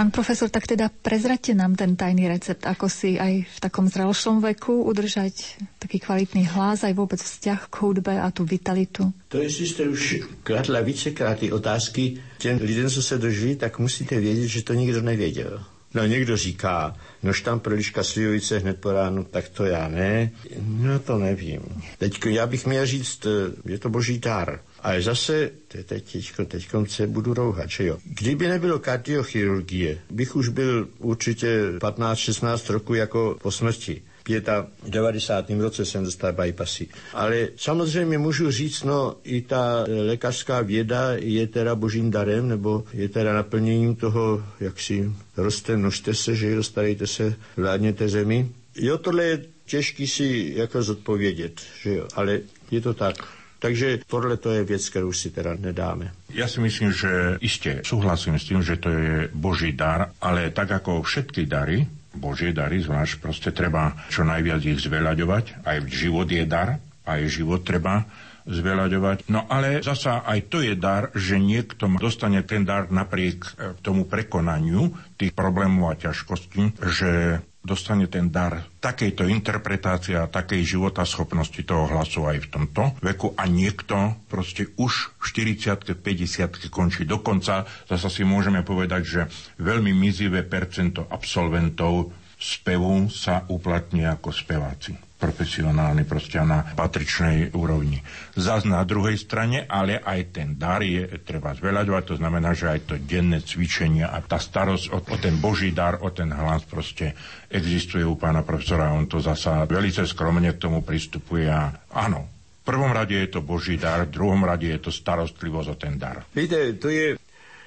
Pán 0.00 0.08
profesor, 0.08 0.48
tak 0.48 0.64
teda 0.64 0.88
prezrate 0.88 1.52
nám 1.52 1.76
ten 1.76 1.92
tajný 1.92 2.24
recept, 2.24 2.64
ako 2.64 2.88
si 2.88 3.20
aj 3.20 3.44
v 3.44 3.58
takom 3.60 3.84
zrelšom 3.84 4.40
veku 4.40 4.88
udržať 4.88 5.60
taký 5.76 6.00
kvalitný 6.00 6.48
hlas, 6.56 6.88
aj 6.88 6.96
vôbec 6.96 7.20
vzťah 7.20 7.68
k 7.68 7.74
hudbe 7.84 8.16
a 8.16 8.32
tu 8.32 8.48
vitalitu. 8.48 9.12
To 9.28 9.36
jestli 9.44 9.66
jste 9.68 9.82
už 9.92 10.24
kladla 10.42 10.80
vícekrát 10.80 11.38
ty 11.38 11.52
otázky 11.52 12.16
těm 12.38 12.58
lidem, 12.64 12.88
co 12.90 13.02
se 13.02 13.18
doživí, 13.18 13.56
tak 13.56 13.78
musíte 13.78 14.20
vědět, 14.20 14.48
že 14.48 14.62
to 14.64 14.72
nikdo 14.74 15.02
nevěděl. 15.02 15.64
No 15.94 16.06
někdo 16.06 16.36
říká, 16.36 16.96
nož 17.22 17.40
tam 17.42 17.60
proliška 17.60 18.02
slivovice 18.02 18.58
hned 18.58 18.80
po 18.80 18.92
ránu, 18.92 19.24
tak 19.24 19.48
to 19.48 19.64
já 19.64 19.88
ne. 19.88 20.30
No 20.64 20.98
to 20.98 21.18
nevím. 21.18 21.60
Teď 21.98 22.26
já 22.26 22.46
bych 22.46 22.66
měl 22.66 22.86
říct, 22.86 23.26
je 23.66 23.78
to 23.78 23.90
boží 23.90 24.18
dar. 24.18 24.60
Ale 24.82 25.02
zase, 25.02 25.50
teď, 25.68 26.26
teďko 26.46 26.86
se 26.86 27.06
budu 27.06 27.34
rouhat, 27.34 27.70
že 27.70 27.84
jo. 27.84 27.98
Kdyby 28.04 28.48
nebylo 28.48 28.78
kardiochirurgie, 28.78 29.98
bych 30.10 30.36
už 30.36 30.48
byl 30.48 30.88
určitě 30.98 31.62
15-16 31.78 32.72
roku 32.72 32.94
jako 32.94 33.36
po 33.42 33.50
smrti. 33.50 34.02
V 34.24 34.90
90. 34.90 35.50
roce 35.50 35.84
jsem 35.84 36.04
dostal 36.04 36.32
bypassy. 36.32 36.88
Ale 37.12 37.48
samozřejmě 37.56 38.18
můžu 38.18 38.50
říct, 38.50 38.82
no 38.82 39.16
i 39.24 39.40
ta 39.42 39.84
lékařská 40.06 40.60
věda 40.60 41.12
je 41.12 41.46
teda 41.46 41.74
božím 41.74 42.10
darem, 42.10 42.48
nebo 42.48 42.84
je 42.92 43.08
teda 43.08 43.32
naplněním 43.34 43.96
toho, 43.96 44.44
jak 44.60 44.80
si 44.80 45.12
roste, 45.36 45.76
množte 45.76 46.14
se, 46.14 46.34
že 46.36 46.50
jo, 46.50 46.62
starejte 46.62 47.06
se, 47.06 47.34
vládněte 47.56 48.08
zemi. 48.08 48.48
Jo, 48.76 48.98
tohle 48.98 49.24
je 49.24 49.44
těžký 49.64 50.06
si 50.06 50.52
jako 50.56 50.82
zodpovědět, 50.82 51.60
že 51.82 51.94
jo, 51.94 52.08
ale 52.14 52.40
je 52.70 52.80
to 52.80 52.94
tak. 52.94 53.39
Takže 53.60 54.08
tohle 54.08 54.36
to 54.36 54.50
je 54.50 54.64
věc, 54.64 54.88
kterou 54.88 55.12
si 55.12 55.30
teda 55.30 55.54
nedáme. 55.60 56.16
Ja 56.32 56.48
si 56.48 56.64
myslím, 56.64 56.96
že 56.96 57.36
iste 57.44 57.84
súhlasím 57.84 58.40
s 58.40 58.48
tým, 58.48 58.64
že 58.64 58.80
to 58.80 58.88
je 58.88 59.28
Boží 59.36 59.76
dar, 59.76 60.16
ale 60.16 60.48
tak 60.48 60.72
ako 60.72 61.04
všetky 61.04 61.44
dary, 61.44 61.84
Božie 62.16 62.56
dary, 62.56 62.80
zvlášť 62.80 63.20
proste 63.20 63.50
treba 63.52 63.94
čo 64.08 64.24
najviac 64.24 64.64
ich 64.64 64.80
zveľaďovať. 64.80 65.62
Aj 65.62 65.76
život 65.92 66.26
je 66.26 66.44
dar, 66.48 66.80
aj 67.04 67.20
život 67.28 67.60
treba 67.60 68.08
zveľaďovať. 68.48 69.28
No 69.28 69.44
ale 69.46 69.84
zasa 69.84 70.24
aj 70.24 70.48
to 70.48 70.64
je 70.64 70.74
dar, 70.74 71.12
že 71.12 71.36
niekto 71.36 71.86
dostane 72.00 72.40
ten 72.42 72.64
dar 72.64 72.88
napriek 72.88 73.38
e, 73.44 73.50
tomu 73.84 74.08
prekonaniu 74.08 74.90
tých 75.20 75.36
problémov 75.36 75.92
a 75.92 76.00
ťažkostí, 76.00 76.80
že 76.80 77.44
dostane 77.60 78.08
ten 78.08 78.32
dar 78.32 78.64
takejto 78.80 79.28
interpretácie 79.28 80.16
a 80.16 80.30
takej 80.30 80.64
života 80.64 81.04
schopnosti 81.04 81.60
toho 81.60 81.86
hlasu 81.92 82.24
aj 82.24 82.38
v 82.40 82.48
tomto 82.48 82.82
veku 83.04 83.36
a 83.36 83.44
niekto 83.44 84.16
proste 84.32 84.72
už 84.80 85.12
v 85.20 85.24
40 85.56 86.00
50 86.00 86.72
končí. 86.72 87.04
Dokonca 87.04 87.68
zase 87.84 88.08
si 88.08 88.22
môžeme 88.24 88.64
povedať, 88.64 89.02
že 89.04 89.22
veľmi 89.60 89.92
mizivé 89.92 90.40
percento 90.40 91.04
absolventov 91.12 92.16
spevu 92.40 93.12
sa 93.12 93.44
uplatní 93.52 94.08
ako 94.08 94.32
speváci 94.32 95.09
profesionálny, 95.20 96.08
proste 96.08 96.40
na 96.40 96.64
patričnej 96.72 97.52
úrovni. 97.52 98.00
Zas 98.32 98.64
na 98.64 98.80
druhej 98.88 99.20
strane, 99.20 99.68
ale 99.68 100.00
aj 100.00 100.20
ten 100.32 100.56
dar 100.56 100.80
je 100.80 101.04
treba 101.20 101.52
zveľaďovať, 101.52 102.02
to 102.08 102.16
znamená, 102.16 102.56
že 102.56 102.72
aj 102.72 102.80
to 102.88 102.94
denné 102.96 103.44
cvičenie 103.44 104.08
a 104.08 104.16
tá 104.24 104.40
starosť 104.40 104.96
o, 104.96 104.98
o 105.04 105.16
ten 105.20 105.36
boží 105.36 105.76
dar, 105.76 106.00
o 106.00 106.08
ten 106.08 106.32
hlas 106.32 106.64
proste 106.64 107.12
existuje 107.52 108.02
u 108.02 108.16
pána 108.16 108.40
profesora. 108.40 108.96
On 108.96 109.04
to 109.04 109.20
zasa 109.20 109.68
velice 109.68 110.08
skromne 110.08 110.48
k 110.56 110.62
tomu 110.62 110.80
pristupuje 110.80 111.44
a 111.44 111.68
áno, 111.92 112.24
v 112.60 112.62
prvom 112.64 112.92
rade 112.92 113.16
je 113.16 113.28
to 113.28 113.40
boží 113.44 113.76
dar, 113.76 114.08
v 114.08 114.14
druhom 114.16 114.40
rade 114.40 114.68
je 114.68 114.80
to 114.80 114.92
starostlivosť 114.92 115.68
o 115.68 115.76
ten 115.76 116.00
dar. 116.00 116.24
Víte, 116.32 116.80
to 116.80 116.88
je 116.88 117.20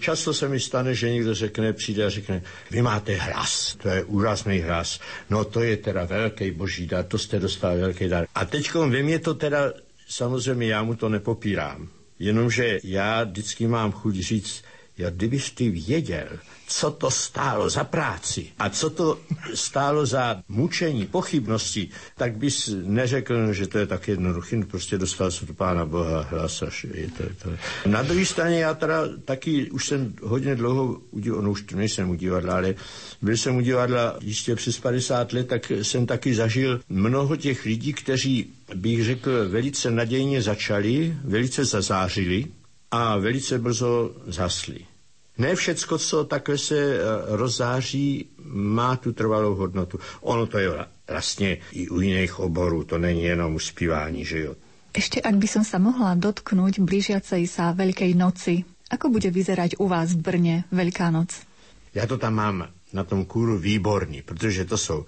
Často 0.03 0.33
se 0.33 0.47
mi 0.49 0.59
stane, 0.59 0.95
že 0.95 1.09
někdo 1.11 1.33
řekne, 1.35 1.73
přijde 1.73 2.05
a 2.05 2.09
řekne, 2.09 2.41
vy 2.71 2.81
máte 2.81 3.15
hlas, 3.15 3.75
to 3.81 3.89
je 3.89 4.03
úžasný 4.03 4.59
hlas, 4.59 4.99
no 5.29 5.43
to 5.45 5.63
je 5.63 5.77
teda 5.77 6.05
velký 6.05 6.51
boží 6.51 6.87
dar, 6.87 7.05
to 7.05 7.17
jste 7.17 7.39
dostali 7.39 7.79
velký 7.81 8.07
dar. 8.07 8.27
A 8.35 8.45
teď 8.45 8.73
vy 8.89 9.03
mě 9.03 9.19
to 9.19 9.33
teda, 9.33 9.73
samozřejmě 10.07 10.67
já 10.67 10.83
mu 10.83 10.95
to 10.95 11.09
nepopírám, 11.09 11.87
jenomže 12.19 12.79
já 12.83 13.23
vždycky 13.23 13.67
mám 13.67 13.91
chuť 13.91 14.15
říct, 14.15 14.63
já 14.97 15.09
kdybych 15.09 15.51
ty 15.51 15.69
věděl, 15.69 16.27
co 16.73 16.91
to 16.91 17.11
stálo 17.11 17.69
za 17.69 17.83
práci 17.83 18.47
a 18.59 18.69
co 18.69 18.89
to 18.89 19.19
stálo 19.53 20.05
za 20.05 20.43
mučení, 20.47 21.05
pochybnosti, 21.05 21.89
tak 22.17 22.37
bys 22.37 22.69
neřekl, 22.83 23.53
že 23.53 23.67
to 23.67 23.77
je 23.77 23.87
tak 23.87 24.07
jednoduchý, 24.07 24.55
no 24.55 24.65
prostě 24.65 24.97
dostal 24.97 25.31
se 25.31 25.45
do 25.45 25.53
Pána 25.53 25.85
Boha 25.85 26.21
hlas 26.21 26.61
až 26.61 26.83
je 26.93 27.07
to, 27.17 27.23
je 27.23 27.29
to. 27.43 27.49
Na 27.89 28.01
druhé 28.03 28.25
straně 28.25 28.59
já 28.59 28.73
teda 28.73 29.01
taky 29.25 29.71
už 29.71 29.87
jsem 29.87 30.13
hodně 30.23 30.55
dlouho 30.55 31.01
udělal, 31.11 31.41
no 31.41 31.51
už 31.51 31.63
nejsem 31.73 32.09
u 32.09 32.15
divadla, 32.15 32.55
ale 32.55 32.75
byl 33.21 33.37
jsem 33.37 33.55
u 33.55 33.61
divadla 33.61 34.17
jistě 34.21 34.55
přes 34.55 34.79
50 34.79 35.33
let, 35.33 35.47
tak 35.47 35.71
jsem 35.81 36.05
taky 36.05 36.35
zažil 36.35 36.79
mnoho 36.89 37.35
těch 37.35 37.65
lidí, 37.65 37.93
kteří 37.93 38.49
bych 38.75 39.03
řekl, 39.05 39.49
velice 39.49 39.91
nadějně 39.91 40.41
začali, 40.41 41.17
velice 41.23 41.65
zazářili 41.65 42.45
a 42.91 43.17
velice 43.17 43.59
brzo 43.59 44.11
zasli. 44.27 44.92
Ne 45.37 45.55
všecko, 45.55 45.97
co 45.97 46.23
takhle 46.23 46.57
se 46.57 46.77
eh, 46.77 46.99
rozzáří, 47.27 48.25
má 48.53 48.95
tu 48.95 49.13
trvalou 49.13 49.55
hodnotu. 49.55 49.99
Ono 50.21 50.45
to 50.45 50.57
je 50.57 50.69
vlastně 51.09 51.57
i 51.71 51.89
u 51.89 52.01
jiných 52.01 52.39
oborů, 52.39 52.83
to 52.83 52.97
není 52.97 53.23
jenom 53.23 53.55
uspívání, 53.55 54.25
že 54.25 54.39
jo. 54.39 54.55
Ešte 54.93 55.25
ak 55.25 55.41
by 55.41 55.47
som 55.49 55.65
sa 55.65 55.81
mohla 55.81 56.13
dotknúť 56.13 56.77
blížiacej 56.77 57.49
sa 57.49 57.73
Veľkej 57.73 58.13
noci, 58.13 58.61
ako 58.93 59.09
bude 59.09 59.33
vyzerať 59.33 59.81
u 59.81 59.89
vás 59.89 60.13
v 60.13 60.21
Brne 60.21 60.55
Veľká 60.69 61.09
noc? 61.09 61.33
Já 61.97 62.05
to 62.05 62.17
tam 62.17 62.33
mám 62.33 62.69
na 62.93 63.03
tom 63.03 63.25
kůru 63.25 63.57
výborný, 63.57 64.21
protože 64.21 64.65
to 64.65 64.77
jsou 64.77 65.05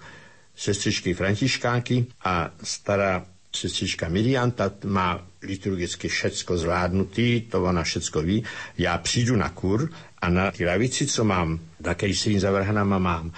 sestřičky 0.56 1.14
františkánky 1.14 2.06
a 2.24 2.50
stará 2.62 3.26
sestřička 3.52 4.08
Miriam, 4.08 4.50
ta 4.50 4.70
má 4.84 5.26
liturgicky 5.42 6.08
všecko 6.08 6.58
zvládnutý, 6.58 7.40
to 7.40 7.62
ona 7.64 7.82
všecko 7.82 8.22
ví. 8.22 8.44
Já 8.78 8.98
přijdu 8.98 9.36
na 9.36 9.48
kur 9.48 9.90
a 10.18 10.28
na 10.30 10.50
ty 10.50 10.66
lavici, 10.66 11.06
co 11.06 11.24
mám, 11.24 11.60
na 11.80 11.94
kejsím 11.94 12.40
zavrhnama 12.40 12.98
mám 12.98 13.32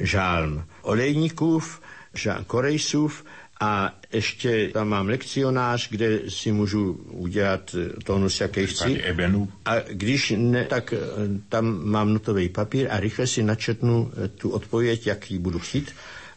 žálm 0.00 0.64
olejníkův, 0.82 1.80
žálm 2.14 2.44
korejsův 2.44 3.24
a 3.60 3.94
ještě 4.12 4.68
tam 4.72 4.88
mám 4.88 5.08
lekcionář, 5.08 5.88
kde 5.90 6.20
si 6.30 6.52
můžu 6.52 6.92
udělat 7.10 7.76
tónus, 8.04 8.40
jaký 8.40 8.66
chci. 8.66 9.02
A 9.64 9.74
když 9.90 10.32
ne, 10.36 10.64
tak 10.64 10.92
eh, 10.92 10.98
tam 11.48 11.80
mám 11.90 12.12
notový 12.12 12.48
papír 12.48 12.88
a 12.90 13.00
rychle 13.00 13.26
si 13.26 13.42
načetnu 13.42 14.12
eh, 14.24 14.28
tu 14.28 14.50
odpověď, 14.50 15.06
jaký 15.06 15.38
budu 15.38 15.58
chtít 15.58 15.92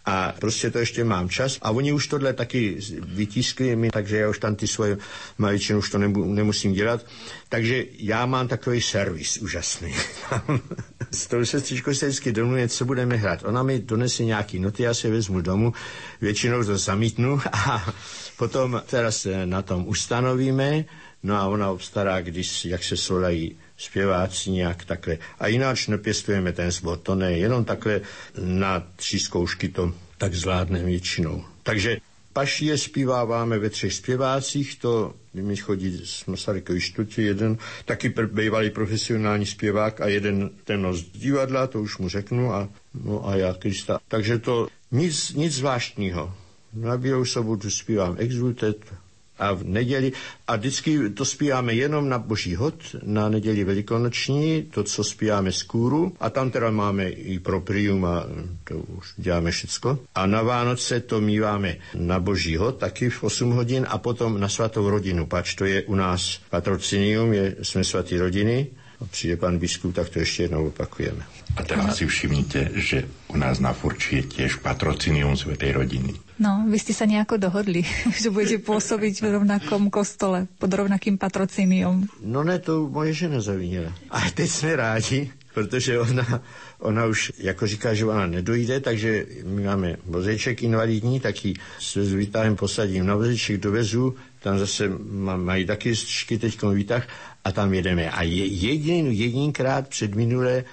a 0.06 0.34
prostě 0.40 0.72
to 0.72 0.80
ještě 0.80 1.04
mám 1.04 1.30
čas. 1.30 1.58
A 1.62 1.72
oni 1.72 1.94
už 1.94 2.08
tohle 2.08 2.34
taky 2.34 2.78
vytiskli 3.02 3.76
mi, 3.76 3.90
takže 3.90 4.18
já 4.18 4.30
už 4.30 4.40
tam 4.40 4.56
ty 4.56 4.68
svoje 4.68 4.98
maličiny 5.38 5.80
už 5.80 5.90
to 5.90 5.98
nemusím 5.98 6.74
dělat. 6.74 7.06
Takže 7.50 7.86
já 8.00 8.26
mám 8.26 8.48
takový 8.48 8.82
servis 8.82 9.38
úžasný. 9.38 9.96
S 11.12 11.28
tou 11.28 11.46
sestřičkou 11.46 11.94
se 11.94 12.06
vždycky 12.08 12.32
domluvím, 12.32 12.70
co 12.70 12.86
budeme 12.86 13.16
hrát. 13.16 13.44
Ona 13.46 13.64
mi 13.64 13.80
donese 13.80 14.24
nějaký 14.24 14.60
noty, 14.60 14.84
já 14.84 14.94
se 14.94 15.10
vezmu 15.10 15.42
domů, 15.42 15.74
většinou 16.22 16.64
to 16.64 16.78
zamítnu 16.78 17.42
a 17.52 17.94
potom 18.38 18.82
teda 18.86 19.12
se 19.12 19.46
na 19.46 19.62
tom 19.62 19.88
ustanovíme, 19.88 20.86
no 21.24 21.36
a 21.36 21.48
ona 21.48 21.72
obstará, 21.72 22.22
když, 22.22 22.66
jak 22.66 22.84
se 22.84 22.98
solají 22.98 23.58
zpěváci 23.78 24.52
nějak 24.52 24.86
takhle. 24.86 25.18
A 25.40 25.48
jináč 25.48 25.88
nepěstujeme 25.88 26.52
ten 26.52 26.72
sbor, 26.72 26.98
to 26.98 27.16
ne, 27.16 27.32
jenom 27.32 27.66
takhle 27.66 28.02
na 28.40 28.88
tři 28.96 29.20
zkoušky 29.20 29.70
to 29.70 29.94
tak 30.18 30.34
zvládneme 30.34 30.86
většinou. 30.86 31.44
Takže 31.64 31.98
pašie 32.34 32.78
zpíváváme 32.78 33.60
ve 33.60 33.70
třech 33.70 33.94
zpěvácích, 33.94 34.80
to 34.80 35.14
mi 35.34 35.56
chodí 35.56 36.02
z 36.06 36.26
Masarykovy 36.26 36.82
štutě, 36.82 37.22
jeden 37.22 37.58
taky 37.86 38.10
pr- 38.10 38.28
bývalý 38.28 38.70
profesionální 38.70 39.46
zpěvák 39.46 40.02
a 40.02 40.08
jeden 40.08 40.50
ten 40.64 40.94
z 40.94 41.02
divadla, 41.04 41.68
to 41.68 41.82
už 41.82 41.98
mu 41.98 42.10
řeknu, 42.10 42.54
a, 42.54 42.70
no 43.04 43.28
a 43.28 43.36
já 43.36 43.54
Krista. 43.54 44.00
Takže 44.08 44.40
to 44.40 44.68
nic, 44.92 45.34
nic 45.34 45.54
zvláštního. 45.54 46.34
Na 46.74 46.98
Bílou 46.98 47.26
sobotu 47.26 47.70
zpívám 47.70 48.16
Exultet, 48.20 48.94
a 49.40 49.54
v 49.54 49.64
neděli. 49.64 50.12
A 50.48 50.56
vždycky 50.56 51.10
to 51.10 51.26
zpíváme 51.26 51.74
jenom 51.74 52.10
na 52.10 52.20
Boží 52.20 52.56
hod, 52.56 52.76
na 53.04 53.30
neděli 53.30 53.64
velikonoční, 53.64 54.64
to, 54.64 54.84
co 54.84 55.04
zpíváme 55.04 55.52
z 55.52 55.64
kůru. 55.64 56.14
A 56.20 56.30
tam 56.30 56.52
teda 56.52 56.72
máme 56.72 57.10
i 57.10 57.40
pro 57.40 57.62
prium 57.62 58.06
a 58.06 58.26
to 58.64 58.76
už 58.78 59.14
děláme 59.18 59.52
všecko. 59.52 60.00
A 60.16 60.26
na 60.26 60.42
Vánoce 60.42 61.00
to 61.00 61.22
míváme 61.22 61.76
na 61.96 62.20
Boží 62.20 62.58
hod, 62.58 62.78
taky 62.78 63.10
v 63.10 63.24
8 63.24 63.52
hodin 63.52 63.86
a 63.90 63.98
potom 63.98 64.40
na 64.40 64.50
svatou 64.50 64.90
rodinu, 64.90 65.26
pač 65.26 65.56
to 65.56 65.66
je 65.66 65.84
u 65.84 65.96
nás 65.96 66.40
patrocinium, 66.50 67.34
je, 67.34 67.56
jsme 67.62 67.84
svatý 67.84 68.18
rodiny. 68.18 68.68
A 69.02 69.06
přijde 69.06 69.38
pan 69.38 69.58
biskup, 69.58 69.96
tak 69.96 70.10
to 70.10 70.20
ještě 70.20 70.44
jednou 70.44 70.68
opakujeme. 70.68 71.26
A 71.56 71.64
teraz 71.64 71.98
si 71.98 72.08
všimnite, 72.08 72.70
že 72.74 73.08
u 73.28 73.38
nás 73.38 73.60
na 73.60 73.74
Furči 73.74 74.16
je 74.16 74.24
tiež 74.24 74.56
patrocinium 74.64 75.36
Svetej 75.36 75.72
rodiny. 75.72 76.25
No, 76.36 76.68
vy 76.68 76.76
ste 76.76 76.92
sa 76.92 77.08
nejako 77.08 77.40
dohodli, 77.40 77.88
že 78.22 78.28
budete 78.28 78.60
pôsobiť 78.60 79.24
v 79.24 79.28
rovnakom 79.40 79.88
kostole 79.88 80.52
pod 80.60 80.68
rovnakým 80.68 81.16
patrocíniom. 81.16 82.08
No 82.28 82.44
ne, 82.44 82.60
to 82.60 82.92
moje 82.92 83.16
žena 83.26 83.40
zavínila. 83.40 83.92
A 84.12 84.28
teď 84.36 84.50
sme 84.52 84.72
rádi, 84.76 85.32
protože 85.56 86.00
ona, 86.00 86.42
ona 86.80 87.06
už 87.06 87.32
jako 87.40 87.68
říká, 87.68 87.94
že 87.94 88.06
ona 88.06 88.28
nedojde, 88.28 88.80
takže 88.80 89.26
my 89.48 89.64
máme 89.64 89.90
vozeček 90.06 90.64
invalidní, 90.64 91.20
taky 91.20 91.54
s 91.80 91.96
výtahem 91.96 92.56
posadím 92.56 93.06
na 93.06 93.16
vozeček, 93.16 93.58
dovezu, 93.64 94.16
tam 94.44 94.60
zase 94.60 94.92
mají 95.40 95.66
taky 95.66 95.96
střičky 95.96 96.38
teď 96.38 96.64
výtah 96.74 97.08
a 97.44 97.52
tam 97.52 97.74
jedeme. 97.74 98.12
A 98.12 98.24
jedin, 98.24 99.08
jedinkrát 99.12 99.88
před 99.88 100.16
minulé 100.16 100.64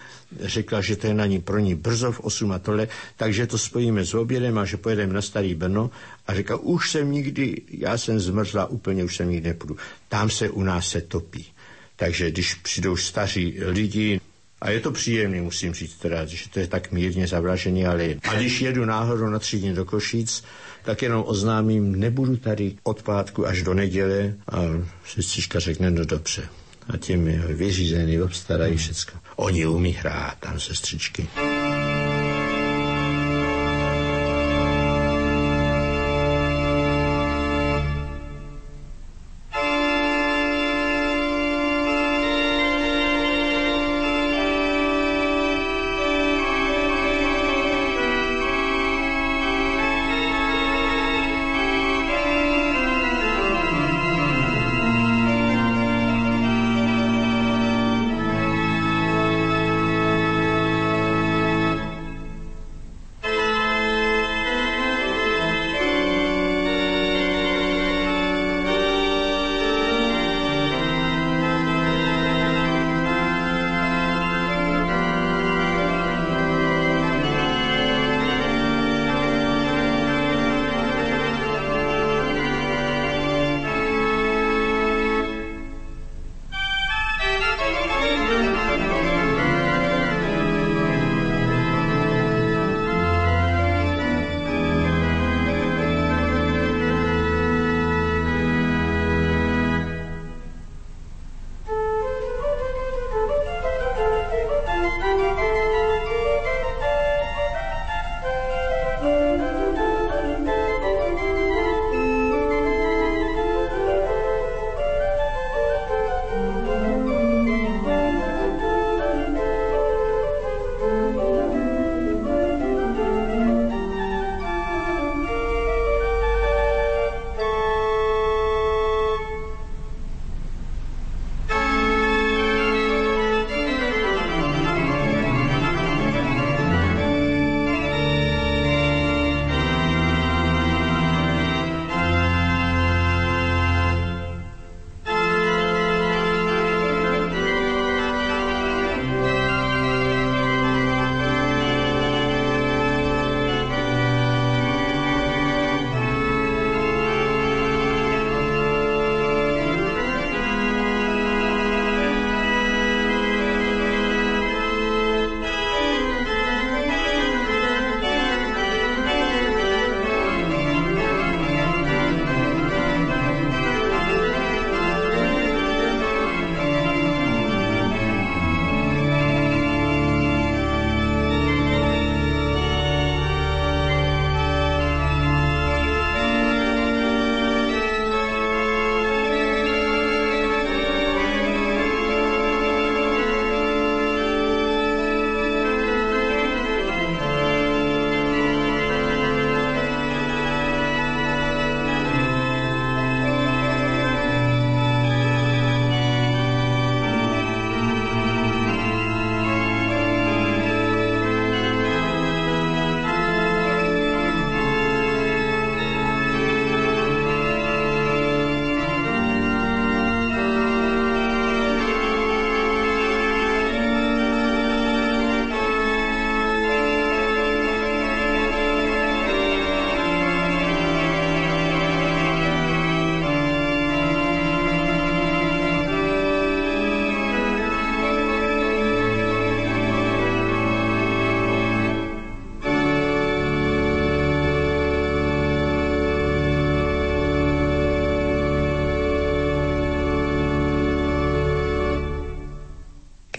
řekla, 0.41 0.81
že 0.81 0.97
to 0.97 1.07
je 1.07 1.15
na 1.15 1.27
ní 1.27 1.41
pro 1.41 1.59
ní 1.59 1.75
brzo 1.75 2.13
v 2.13 2.21
8 2.21 2.53
a 2.53 2.59
tohle, 2.59 2.89
takže 3.17 3.47
to 3.47 3.59
spojíme 3.59 4.05
s 4.05 4.15
obědem 4.15 4.59
a 4.59 4.65
že 4.65 4.77
pojedeme 4.77 5.13
na 5.13 5.23
Starý 5.23 5.55
Brno 5.55 5.91
a 6.27 6.35
řekla, 6.35 6.57
už 6.57 6.91
jsem 6.91 7.13
nikdy, 7.13 7.63
já 7.71 7.99
jsem 7.99 8.21
zmrzla 8.21 8.67
úplně, 8.67 9.05
už 9.05 9.17
jsem 9.17 9.31
nikdy 9.31 9.49
nepůjdu. 9.49 9.77
Tam 10.09 10.31
se 10.31 10.51
u 10.51 10.63
nás 10.63 10.89
se 10.89 11.01
topí. 11.01 11.47
Takže 11.97 12.31
když 12.31 12.55
přijdou 12.55 12.97
staří 12.97 13.57
lidi, 13.67 14.21
a 14.63 14.71
je 14.71 14.81
to 14.81 14.91
příjemné, 14.93 15.43
musím 15.43 15.75
říct 15.75 15.95
teda, 15.95 16.25
že 16.25 16.49
to 16.49 16.61
je 16.61 16.67
tak 16.67 16.93
mírně 16.93 17.27
zavražený, 17.27 17.87
ale 17.87 18.15
a 18.29 18.35
když 18.35 18.61
jedu 18.61 18.85
náhodou 18.85 19.27
na 19.27 19.39
tři 19.39 19.59
dny 19.59 19.75
do 19.75 19.85
Košíc, 19.85 20.45
tak 20.85 21.03
jenom 21.03 21.25
oznámím, 21.27 22.01
nebudu 22.01 22.37
tady 22.37 22.75
od 22.83 23.03
pátku 23.03 23.47
až 23.47 23.63
do 23.63 23.75
neděle 23.75 24.35
a 24.53 24.63
sestřička 25.07 25.59
řekne, 25.59 25.91
no 25.91 26.05
dobře. 26.05 26.49
A 26.89 26.97
těm 26.97 27.25
vyřízený 27.49 28.23
obstarají 28.23 28.77
všechno. 28.77 29.21
Oni 29.37 29.67
umí 29.67 29.91
hrát, 29.91 30.35
tam 30.41 30.61
sestřičky. 30.61 31.29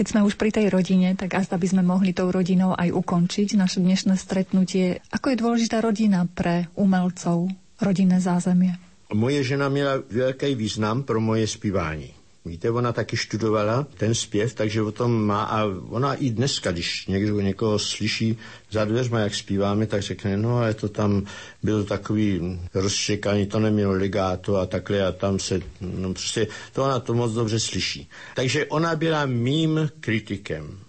Keď 0.03 0.19
sme 0.19 0.27
už 0.27 0.35
pri 0.35 0.51
tej 0.51 0.67
rodine, 0.67 1.15
tak 1.15 1.31
azda 1.31 1.55
by 1.55 1.63
sme 1.63 1.79
mohli 1.79 2.11
tou 2.11 2.27
rodinou 2.27 2.75
aj 2.75 2.91
ukončiť 2.91 3.55
naše 3.55 3.79
dnešné 3.79 4.19
stretnutie. 4.19 4.99
Ako 5.15 5.31
je 5.31 5.39
dôležitá 5.39 5.79
rodina 5.79 6.27
pre 6.27 6.67
umelcov, 6.75 7.47
rodinné 7.79 8.19
zázemie? 8.19 8.75
Moje 9.15 9.47
žena 9.47 9.71
měla 9.71 10.03
velký 10.11 10.59
význam 10.59 11.07
pro 11.07 11.23
moje 11.23 11.47
zpívání. 11.47 12.11
Víte, 12.45 12.71
ona 12.71 12.91
taky 12.93 13.17
študovala 13.17 13.87
ten 13.97 14.15
zpěv, 14.15 14.53
takže 14.53 14.81
o 14.81 14.91
tom 14.91 15.25
má 15.25 15.43
a 15.43 15.65
ona 15.89 16.13
i 16.13 16.29
dneska, 16.29 16.71
když 16.71 17.07
někdo 17.07 17.39
někoho 17.39 17.79
slyší 17.79 18.37
za 18.71 18.85
dveřma, 18.85 19.19
jak 19.19 19.35
zpíváme, 19.35 19.87
tak 19.87 20.01
řekne, 20.01 20.37
no 20.37 20.57
ale 20.57 20.73
to 20.73 20.89
tam 20.89 21.25
bylo 21.63 21.83
takový 21.83 22.59
rozčekaný, 22.73 23.45
to 23.45 23.59
nemělo 23.59 23.93
legáto 23.93 24.55
a 24.57 24.65
takhle 24.65 25.07
a 25.07 25.11
tam 25.11 25.39
se, 25.39 25.59
no 25.81 26.09
prostě 26.13 26.47
to 26.73 26.83
ona 26.83 26.99
to 26.99 27.13
moc 27.13 27.31
dobře 27.31 27.59
slyší. 27.59 28.09
Takže 28.35 28.65
ona 28.65 28.95
byla 28.95 29.25
mým 29.25 29.89
kritikem. 29.99 30.79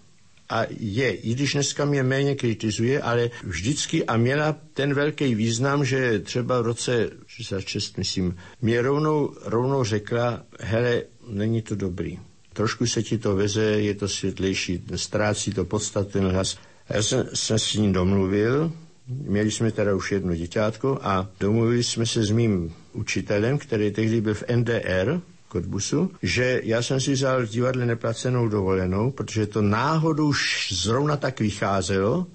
a 0.49 0.65
je, 0.79 1.13
i 1.13 1.33
když 1.33 1.53
dneska 1.53 1.85
mě 1.85 2.03
méně 2.03 2.35
kritizuje, 2.35 3.01
ale 3.01 3.29
vždycky 3.43 4.05
a 4.05 4.17
měla 4.17 4.55
ten 4.73 4.93
velký 4.93 5.35
význam, 5.35 5.85
že 5.85 6.19
třeba 6.19 6.61
v 6.61 6.65
roce 6.65 7.09
66, 7.27 7.97
myslím, 7.97 8.37
mě 8.61 8.81
rovnou, 8.81 9.35
rovnou 9.45 9.83
řekla, 9.83 10.43
hele, 10.59 11.03
není 11.29 11.61
to 11.61 11.75
dobrý. 11.75 12.19
Trošku 12.53 12.87
se 12.87 13.03
ti 13.03 13.17
to 13.17 13.35
veze, 13.35 13.63
je 13.63 13.93
to 13.95 14.07
světlejší, 14.07 14.83
ztrácí 14.95 15.51
to 15.51 15.65
podstatný 15.65 16.21
hlas. 16.31 16.57
Já 16.89 17.03
jsem 17.03 17.25
se 17.33 17.59
s 17.59 17.73
ním 17.73 17.93
domluvil, 17.93 18.71
Měli 19.07 19.51
jsme 19.51 19.71
teda 19.71 19.95
už 19.95 20.11
jedno 20.11 20.35
děťátko 20.35 20.99
a 21.01 21.27
domluvili 21.39 21.83
jsme 21.83 22.05
se 22.05 22.23
s 22.23 22.31
mým 22.31 22.73
učitelem, 22.93 23.57
který 23.57 23.91
tehdy 23.91 24.21
byl 24.21 24.33
v 24.33 24.43
NDR, 24.55 25.21
Kotbusu, 25.47 26.11
že 26.21 26.61
já 26.63 26.81
jsem 26.81 26.99
si 27.01 27.13
vzal 27.13 27.45
v 27.45 27.49
divadle 27.49 27.85
neplacenou 27.85 28.47
dovolenou, 28.49 29.11
protože 29.11 29.47
to 29.47 29.61
náhodou 29.61 30.27
už 30.27 30.69
zrovna 30.73 31.17
tak 31.17 31.39
vycházelo, 31.39 32.27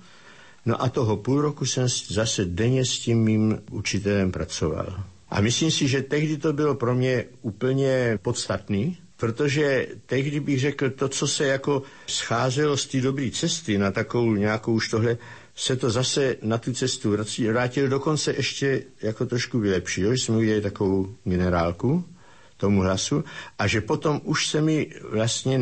no 0.66 0.82
a 0.82 0.88
toho 0.88 1.16
půl 1.16 1.41
roku 1.41 1.66
jsem 1.66 1.86
zase 2.09 2.45
denně 2.45 2.84
s 2.84 2.99
tím 2.99 3.18
mým 3.18 3.59
učitelem 3.70 4.32
pracoval. 4.32 5.05
A 5.31 5.41
myslím 5.41 5.70
si, 5.70 5.89
že 5.89 6.03
tehdy 6.03 6.37
to 6.37 6.53
bylo 6.53 6.74
pro 6.74 6.95
mě 6.95 7.24
úplně 7.43 8.18
podstatný, 8.22 8.99
protože 9.16 9.87
tehdy 10.07 10.41
bych 10.41 10.61
řekl, 10.61 10.91
to, 10.91 11.09
co 11.09 11.26
se 11.28 11.47
jako 11.47 11.83
scházelo 12.07 12.76
z 12.76 12.87
té 12.87 13.01
dobré 13.01 13.31
cesty 13.31 13.78
na 13.78 13.91
takovou 13.91 14.35
nějakou 14.35 14.72
už 14.72 14.89
tohle, 14.89 15.16
se 15.55 15.76
to 15.76 15.91
zase 15.91 16.37
na 16.43 16.59
tu 16.59 16.72
cestu 16.72 17.16
vrátil, 17.49 17.89
dokonce 17.89 18.33
ještě 18.37 18.83
jako 19.03 19.26
trošku 19.26 19.59
vylepšil, 19.59 20.16
že 20.16 20.22
jsme 20.22 20.37
udělali 20.37 20.62
takovou 20.62 21.14
generálku 21.24 22.05
tomu 22.57 22.81
hlasu 22.81 23.24
a 23.59 23.66
že 23.66 23.81
potom 23.81 24.20
už 24.24 24.47
se 24.49 24.61
mi 24.61 24.91
vlastně 25.11 25.59